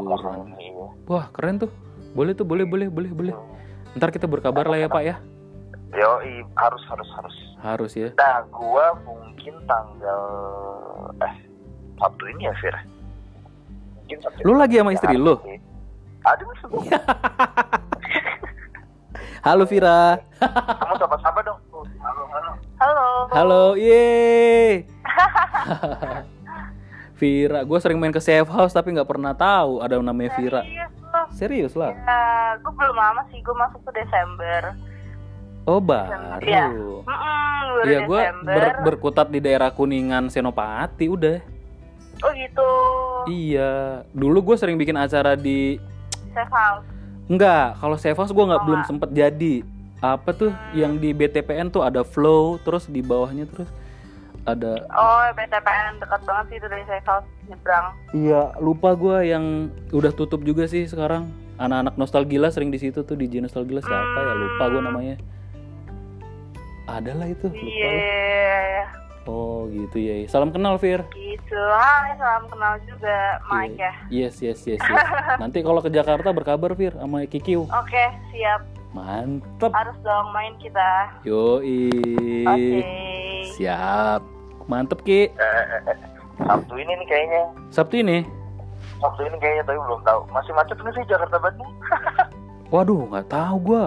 [1.09, 1.71] Wah, keren tuh.
[2.15, 3.35] Boleh tuh, boleh, boleh, boleh, boleh.
[3.97, 5.15] Ntar kita berkabar lah ya, Pak ya.
[5.95, 6.19] Yo,
[6.55, 7.35] harus harus harus.
[7.59, 8.09] Harus ya.
[8.19, 10.21] Nah, gua mungkin tanggal
[11.23, 11.35] eh
[11.99, 12.75] Sabtu ini ya, Fir.
[13.95, 14.39] Mungkin Sabtu.
[14.43, 15.39] Lu lagi sama istri lu?
[16.25, 16.83] Aduh, sebelum
[19.45, 20.17] Halo Vira.
[20.41, 21.59] kamu sapa-sapa dong.
[22.01, 22.51] Halo, halo.
[22.81, 23.07] Halo.
[23.29, 24.81] Halo, yeay.
[27.15, 30.61] Vira, gue sering main ke safe house tapi nggak pernah tahu ada namanya Vira.
[31.31, 31.95] Serius lah.
[31.95, 32.21] Ya,
[32.59, 33.39] gue belum lama sih.
[33.39, 34.75] Gue masuk ke Desember.
[35.65, 36.69] Oh Iya.
[36.69, 37.01] baru.
[37.01, 38.63] Mm-mm, baru Iya, gue Desember.
[38.83, 41.39] berkutat di daerah Kuningan Senopati udah.
[42.19, 42.69] Oh gitu.
[43.27, 43.71] Iya,
[44.11, 45.79] dulu gue sering bikin acara di
[46.31, 46.83] Safe house.
[47.25, 49.63] Enggak, kalau safe house gue nggak Oh, belum sempet jadi.
[49.97, 53.65] Apa tuh yang di BTPN tuh ada flow, terus di bawahnya terus
[54.45, 57.85] ada Oh, BTPN dekat banget sih itu dari safe house nyebrang.
[58.13, 61.29] Iya, lupa gua yang udah tutup juga sih sekarang.
[61.55, 64.33] Anak-anak nostalgia sering di situ tuh di J nostalgia siapa ya?
[64.37, 65.15] Lupa gua namanya.
[66.85, 67.65] Ada lah itu, lupa.
[67.65, 67.89] Iya.
[67.89, 68.85] gua.
[69.25, 70.21] Oh, gitu ya.
[70.29, 71.01] Salam kenal, Fir.
[71.17, 71.57] Gitu.
[71.73, 73.93] Hai, salam kenal juga Mike ya.
[74.13, 75.05] Yes, yes, yes, yes.
[75.41, 77.65] Nanti kalau ke Jakarta berkabar, Fir, sama Kikiu.
[77.65, 78.61] Oke, siap.
[78.93, 79.73] Mantep.
[79.73, 81.09] Harus dong main kita.
[81.25, 81.89] Yoi.
[82.45, 82.79] Oke.
[83.57, 84.34] Siap.
[84.65, 85.29] Mantep, Ki.
[85.29, 85.97] Eh, eh, eh.
[86.35, 87.41] Sabtu ini nih kayaknya.
[87.71, 88.25] Sabtu ini.
[88.99, 90.21] Sabtu ini kayaknya tapi belum tahu.
[90.33, 91.71] Masih macet nggak sih Jakarta Bandung?
[92.73, 93.85] Waduh, nggak tahu gua.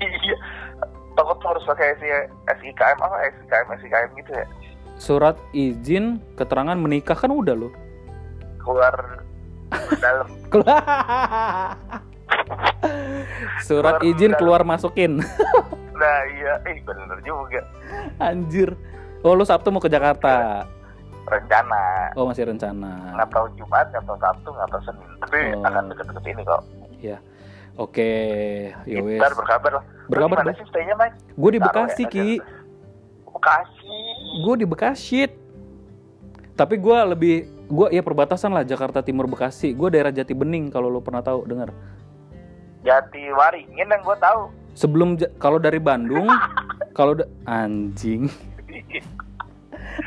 [0.00, 0.36] iya.
[1.12, 2.08] Takut harus pakai SI,
[2.48, 3.16] SIKM apa?
[3.28, 4.46] SIKM, SIKM gitu ya.
[4.96, 7.72] Surat izin keterangan menikah kan udah loh.
[8.56, 8.94] Keluar
[10.00, 10.28] dalam.
[13.60, 14.40] Surat Keluar izin dalam.
[14.40, 15.20] keluar masukin.
[15.96, 17.60] Nah iya, eh bener juga.
[18.16, 18.72] Anjir.
[19.20, 20.64] Oh, lu Sabtu mau ke Jakarta.
[21.28, 22.10] Rencana.
[22.16, 23.14] Oh, masih rencana.
[23.14, 25.08] Nggak tahu Jumat, nggak tahu Sabtu, nggak tahu Senin.
[25.20, 25.62] Tapi Oh.
[25.62, 26.62] akan deket-deket ini kok.
[27.78, 28.12] Oke,
[28.84, 29.16] ya wes.
[29.16, 29.84] Ntar berkabar lah.
[30.04, 30.58] Berkabar Gimana dong.
[30.60, 31.16] sih stay-nya, Mike?
[31.32, 32.28] Gue di Taruh Bekasi, ya, Ki.
[33.24, 33.98] Bekasi.
[34.44, 35.20] Gue di Bekasi.
[36.52, 39.72] Tapi gue lebih gue ya perbatasan lah Jakarta Timur Bekasi.
[39.72, 41.72] Gue daerah Jati Bening kalau lo pernah tahu dengar.
[42.84, 44.52] Jati Waringin yang gue tahu.
[44.76, 45.08] Sebelum
[45.40, 46.28] kalau dari Bandung,
[46.98, 48.28] kalau da- anjing,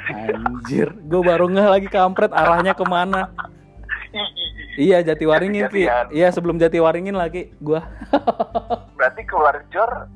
[0.09, 3.31] anjir, gue baru ngeh lagi kampret arahnya ke mana.
[4.73, 5.86] Iya Jatiwaringin Ki.
[5.86, 6.05] Jati-jatian.
[6.09, 7.86] Iya sebelum Jatiwaringin lagi gua.
[8.97, 10.09] Berarti keluar Jor,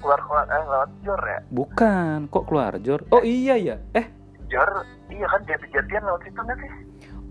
[0.00, 1.40] keluar keluar eh lewat Jor ya?
[1.52, 3.04] Bukan, kok keluar Jor?
[3.12, 3.76] Oh iya ya.
[3.92, 4.08] Eh,
[4.48, 6.72] Jor, iya kan jati-jatian lewat situ nggak sih?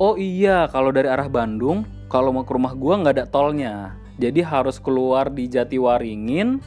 [0.01, 3.97] oh iya kalau dari arah Bandung, kalau mau ke rumah gua nggak ada tolnya.
[4.21, 6.61] Jadi harus keluar di Jatiwaringin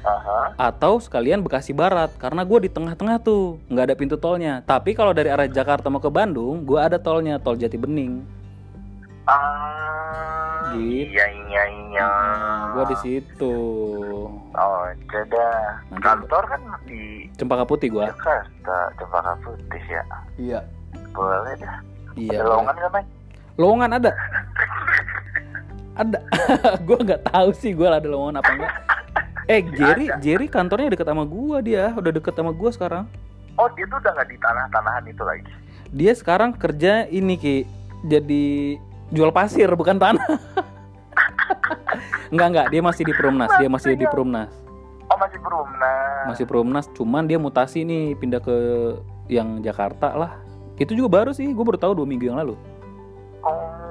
[0.00, 0.56] Aha.
[0.56, 4.60] atau sekalian Bekasi Barat karena gua di tengah-tengah tuh nggak ada pintu tolnya.
[4.62, 8.24] Tapi kalau dari arah Jakarta mau ke Bandung, gua ada tolnya, tol Jati Bening.
[9.24, 11.12] Ah, Gitu.
[11.12, 12.08] iya iya iya.
[12.72, 13.54] Gua di situ.
[14.50, 14.86] Oh.
[14.90, 18.08] Nanti- Kantor kan di Cempaka Putih gua.
[18.08, 20.02] Jakarta, Cempaka Putih ya.
[20.36, 20.60] Iya.
[21.12, 21.76] Boleh dah.
[22.16, 22.40] Iya.
[22.40, 23.10] Ada lowongan nggak, Mike?
[23.56, 24.10] Lowongan ada.
[26.02, 26.18] ada.
[26.86, 28.74] gua nggak tahu sih gua ada lowongan apa enggak.
[29.50, 30.22] Eh, Jerry, Ada.
[30.22, 33.04] Jerry kantornya deket sama gua dia, udah deket sama gua sekarang.
[33.58, 35.52] Oh, dia tuh udah nggak di tanah-tanahan itu lagi.
[35.90, 37.66] Dia sekarang kerja ini Ki,
[38.06, 38.78] jadi
[39.10, 40.22] jual pasir bukan tanah.
[42.30, 44.54] enggak enggak, dia masih di Perumnas, dia masih di Perumnas.
[45.10, 46.24] Oh, masih Perumnas.
[46.30, 48.54] Masih Perumnas, cuman dia mutasi nih pindah ke
[49.26, 50.38] yang Jakarta lah.
[50.78, 52.54] Itu juga baru sih, gue baru tahu dua minggu yang lalu.
[53.42, 53.90] Oh,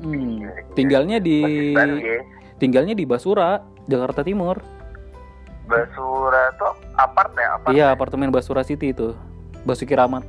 [0.00, 0.48] Hmm.
[0.72, 1.42] Tinggalnya di
[1.76, 2.39] ya.
[2.60, 4.60] Tinggalnya di Basura, Jakarta Timur.
[5.64, 7.48] Basura tuh apart ya?
[7.56, 9.16] Apart Iya, apartemen Basura City itu.
[9.64, 10.22] Basuki Rahmat.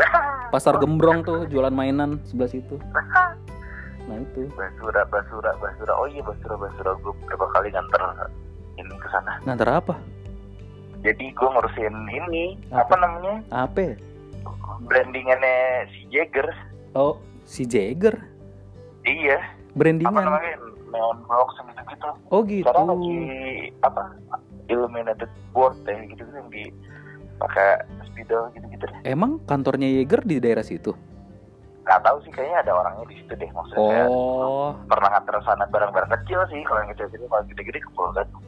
[0.52, 2.80] Pasar Gembrong tuh, jualan mainan sebelah situ.
[4.02, 4.50] Nah, itu.
[4.58, 5.94] Basura, Basura, Basura.
[5.94, 6.90] Oh iya Basura, Basura.
[6.98, 8.02] Gue berapa kali nganter
[8.74, 9.38] ini ke sana.
[9.46, 9.94] Nganter apa?
[11.06, 12.82] Jadi gue ngurusin ini Apa?
[12.82, 13.78] apa, namanya Apa?
[13.78, 13.94] ya?
[14.82, 16.50] brandingannya si Jagger.
[16.98, 18.18] Oh, si Jagger.
[19.06, 19.38] Iya.
[19.38, 20.18] Apa Brandingan.
[20.18, 20.50] namanya
[20.92, 22.08] neon box gitu gitu.
[22.28, 22.64] Oh, gitu.
[22.68, 23.18] Sekarang lagi
[23.80, 24.02] apa
[24.68, 26.64] illuminated board ya gitu gitu yang di
[27.40, 29.00] pakai spidol gitu gitu deh.
[29.08, 30.92] Emang kantornya Jaeger di daerah situ?
[31.82, 34.06] Nggak tahu sih kayaknya ada orangnya di situ deh maksudnya.
[34.06, 38.44] Oh, Pernah nganter sana barang-barang kecil sih kalau yang kecil-kecil kalau gede-gede ke Pulau Gadung.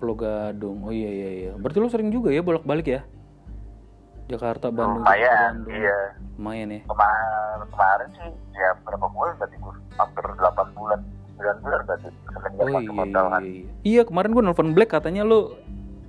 [0.00, 0.78] Pulau Gadung.
[0.86, 1.52] Oh iya iya iya.
[1.60, 3.02] Berarti lu sering juga ya bolak-balik ya?
[4.28, 5.72] Jakarta, Bandung, Jakarta, Lumayan, Bandung.
[5.76, 5.98] iya.
[6.36, 6.80] Lumayan ya.
[6.84, 12.10] Kemarin kemarin sih ya berapa bulan berarti gue hampir 8 bulan 9 bulan berarti
[12.58, 13.42] Oh iya, hotel iya, kan.
[13.42, 13.64] iya.
[13.84, 15.54] Iya kemarin gue nelfon Black katanya lu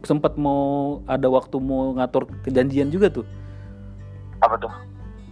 [0.01, 3.25] sempat mau ada waktu mau ngatur kejanjian juga tuh.
[4.39, 4.71] apa tuh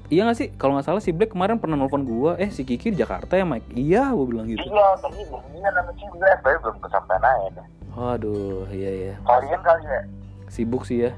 [0.08, 0.48] Iya gak sih?
[0.56, 3.44] Kalau nggak salah si Black kemarin pernah nelfon gua, eh si Kiki di Jakarta ya
[3.44, 3.72] Mike?
[3.72, 4.60] Iya, gua bilang gitu.
[4.62, 9.14] iya tadi belum nama sih gue tapi belum kesampaian aja deh Waduh, iya iya.
[9.22, 10.02] kalian kali ya
[10.48, 11.12] Sibuk sih ya.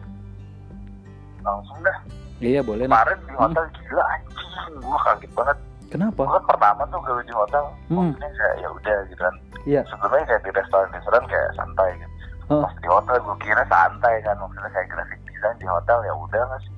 [1.40, 1.98] langsung dah
[2.40, 3.04] Iya boleh nah.
[3.04, 5.58] kemarin di hotel gila anjing gue kaget banget
[5.90, 6.22] Kenapa?
[6.22, 8.14] gue kan pertama tuh gawe di hotel Hmm.
[8.14, 9.36] maksudnya kayak ya udah gitu kan
[9.66, 9.82] Iya.
[9.86, 12.14] sebelumnya kayak di restoran restoran kayak santai gitu
[12.48, 12.62] Hah.
[12.64, 16.42] pas di hotel gue kira santai kan maksudnya kayak graphic design di hotel ya udah
[16.44, 16.74] nggak sih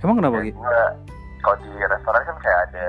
[0.00, 0.56] Emang kenapa gitu?
[0.58, 0.80] gue
[1.40, 2.86] kalau di restoran kan kayak ada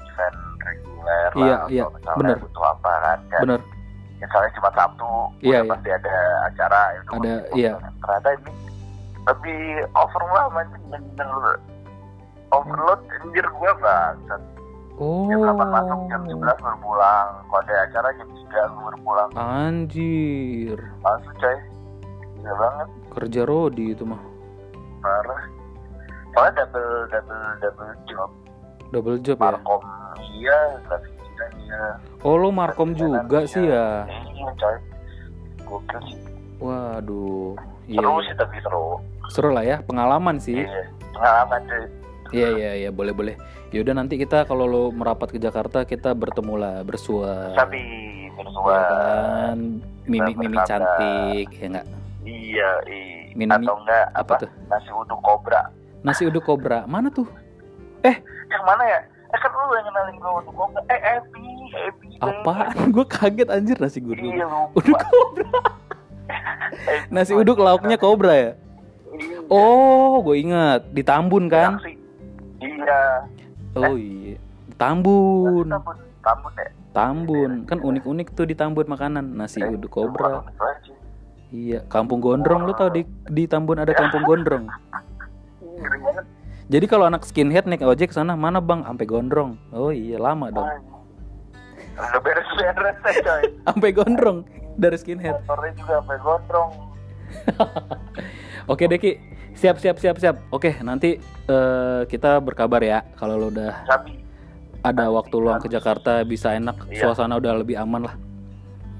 [0.00, 2.36] event reguler Iya, lah iya, atau misalnya bener.
[2.40, 3.60] butuh apa kan kayak Bener.
[4.18, 5.10] misalnya cuma Sabtu
[5.40, 5.60] Iya, iya.
[5.68, 6.14] pasti ada
[6.44, 7.72] acara itu Ada, pasti iya.
[7.76, 7.92] kan.
[7.96, 8.50] ternyata ini
[9.20, 9.60] lebih
[9.92, 11.58] overwhelm anjing bener-bener
[12.50, 14.42] overload anjir gue bangsat
[14.98, 15.26] Oh.
[15.26, 18.34] jam 8 masuk jam 11 baru pulang kalau ada acara jam 3
[18.68, 20.78] gue baru pulang Anjir.
[21.00, 21.56] langsung coy
[22.36, 24.18] gila banget Kerja Rodi itu mah.
[24.98, 25.42] parah
[26.28, 28.30] soalnya double double double job
[28.88, 29.44] Double job ya.
[29.48, 29.82] markom
[30.32, 31.82] iya grafik design iya
[32.18, 33.46] Oh lo Markom juga Iya.
[33.46, 33.86] sih ya.
[34.28, 34.76] iya coy
[35.64, 36.18] gokil sih
[36.58, 37.54] Waduh.
[37.86, 37.98] Iya.
[37.98, 40.58] seru sih tapi seru Seru lah ya, pengalaman sih.
[40.58, 40.82] iya
[41.12, 41.84] pengalaman cuy
[42.30, 43.34] Iya iya iya boleh boleh.
[43.68, 47.52] Yaudah nanti kita kalau lo merapat ke Jakarta kita bertemu lah bersua.
[47.54, 47.80] tapi
[48.38, 49.58] Ya bersua kan,
[50.06, 51.86] mimi mimi cantik ya enggak?
[52.22, 54.50] iya iya Minum- atau enggak Apa apa, tuh?
[54.68, 55.62] nasi uduk kobra
[56.00, 57.26] Nasi uduk kobra mana tuh?
[58.48, 61.46] yang mana ya eh kan lu yang kenalin gue uduk kobra eh Epi
[61.82, 62.94] Epi Apaan?
[62.94, 64.22] Gue kaget anjir nasi uduk.
[64.22, 65.50] iya Uduk kobra.
[67.10, 68.50] Nasi uduk lauknya kobra ya?
[69.10, 69.38] Iya.
[69.50, 71.82] Oh, gue ingat di Tambun kan?
[71.82, 71.97] Taksi.
[72.62, 73.00] Iya.
[73.76, 74.36] Oh iya,
[74.80, 75.96] Tambun, Tambun.
[76.24, 76.68] Tambun ya?
[76.92, 77.52] Tambun.
[77.68, 79.38] Kan unik-unik tuh di Tambun makanan.
[79.38, 80.42] Nasi Eh, uduk kobra.
[81.48, 84.68] Iya, Kampung Gondrong lu tau di di Tambun ada Kampung Gondrong.
[86.68, 88.84] Jadi kalau anak skinhead naik ojek sana mana bang?
[88.84, 89.56] Sampai Gondrong.
[89.72, 90.68] Oh iya lama dong.
[91.98, 93.42] Udah beres-beres ya coy.
[93.66, 94.44] Sampai Gondrong
[94.78, 95.42] dari skinhead.
[95.42, 96.70] Motornya juga sampai gondrong.
[98.72, 99.12] Oke Deki,
[99.58, 100.36] siap siap siap siap.
[100.54, 101.18] Oke nanti
[101.50, 104.14] eh, kita berkabar ya kalau lo udah Tapi
[104.86, 107.10] ada waktu luang ke Jakarta bisa enak, Iya.
[107.10, 108.14] suasana udah lebih aman lah.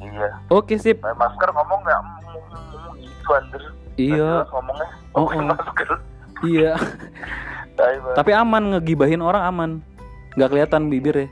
[0.03, 0.99] Iya Oke sip.
[0.99, 2.01] Pakai masker ngomong gak
[2.99, 3.59] gitu
[3.99, 5.43] Iya, Nggak jelas ngomongnya Oh, oh.
[5.47, 5.89] masker
[6.47, 6.73] iya.
[8.19, 9.71] Tapi aman ngegibahin orang aman.
[10.35, 11.29] Nggak kelihatan bibir ya.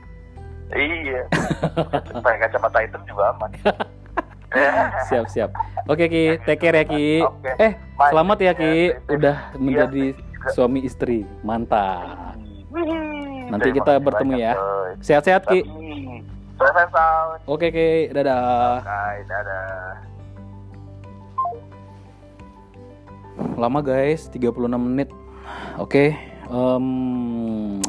[0.75, 1.21] Iya
[2.23, 3.51] Pakai kacamata hitam juga aman
[5.07, 5.49] Siap siap.
[5.85, 7.21] Oke Ki, take care ya Ki.
[7.21, 7.51] Oke.
[7.57, 8.11] Eh, Bye.
[8.11, 10.49] selamat ya Ki, Iya, udah iya, menjadi juga.
[10.51, 11.23] suami istri.
[11.41, 12.35] Mantap.
[13.47, 14.53] Nanti kita bertemu ya.
[14.99, 15.63] Sehat-sehat Ki.
[17.45, 18.81] Oke Ki, dadah.
[19.23, 19.95] Dadah
[23.55, 25.09] Lama guys, 36 menit.
[25.77, 26.17] Oke.
[26.47, 27.81] em,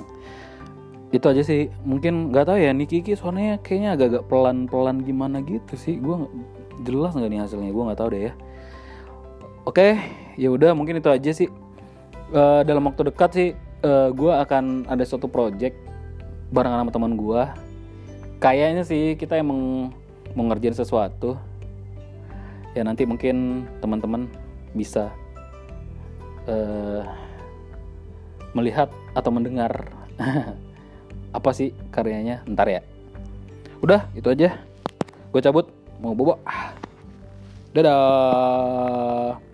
[1.08, 1.70] itu aja sih.
[1.84, 5.94] Mungkin nggak tahu ya nih Kiki soalnya kayaknya agak-agak pelan-pelan gimana gitu sih.
[5.96, 6.34] Gua nggak-
[6.83, 7.70] jelas nggak nih hasilnya.
[7.74, 8.33] Gua nggak tahu deh ya.
[9.68, 10.01] Oke,
[10.41, 11.49] ya udah mungkin itu aja sih.
[12.29, 13.49] Eh, dalam waktu dekat sih
[13.83, 15.76] eh, gua akan ada suatu project
[16.53, 17.57] barengan sama teman gua.
[18.39, 19.93] Kayaknya sih kita emang
[20.33, 21.37] mau ngerjain sesuatu.
[22.76, 24.31] Ya nanti mungkin teman-teman
[24.76, 25.11] bisa
[26.47, 27.03] eh,
[28.57, 29.93] melihat atau mendengar
[31.39, 32.81] apa sih karyanya ntar ya
[33.85, 34.59] udah itu aja
[35.31, 36.74] gue cabut mau bobo Ah.
[37.74, 39.47] dadah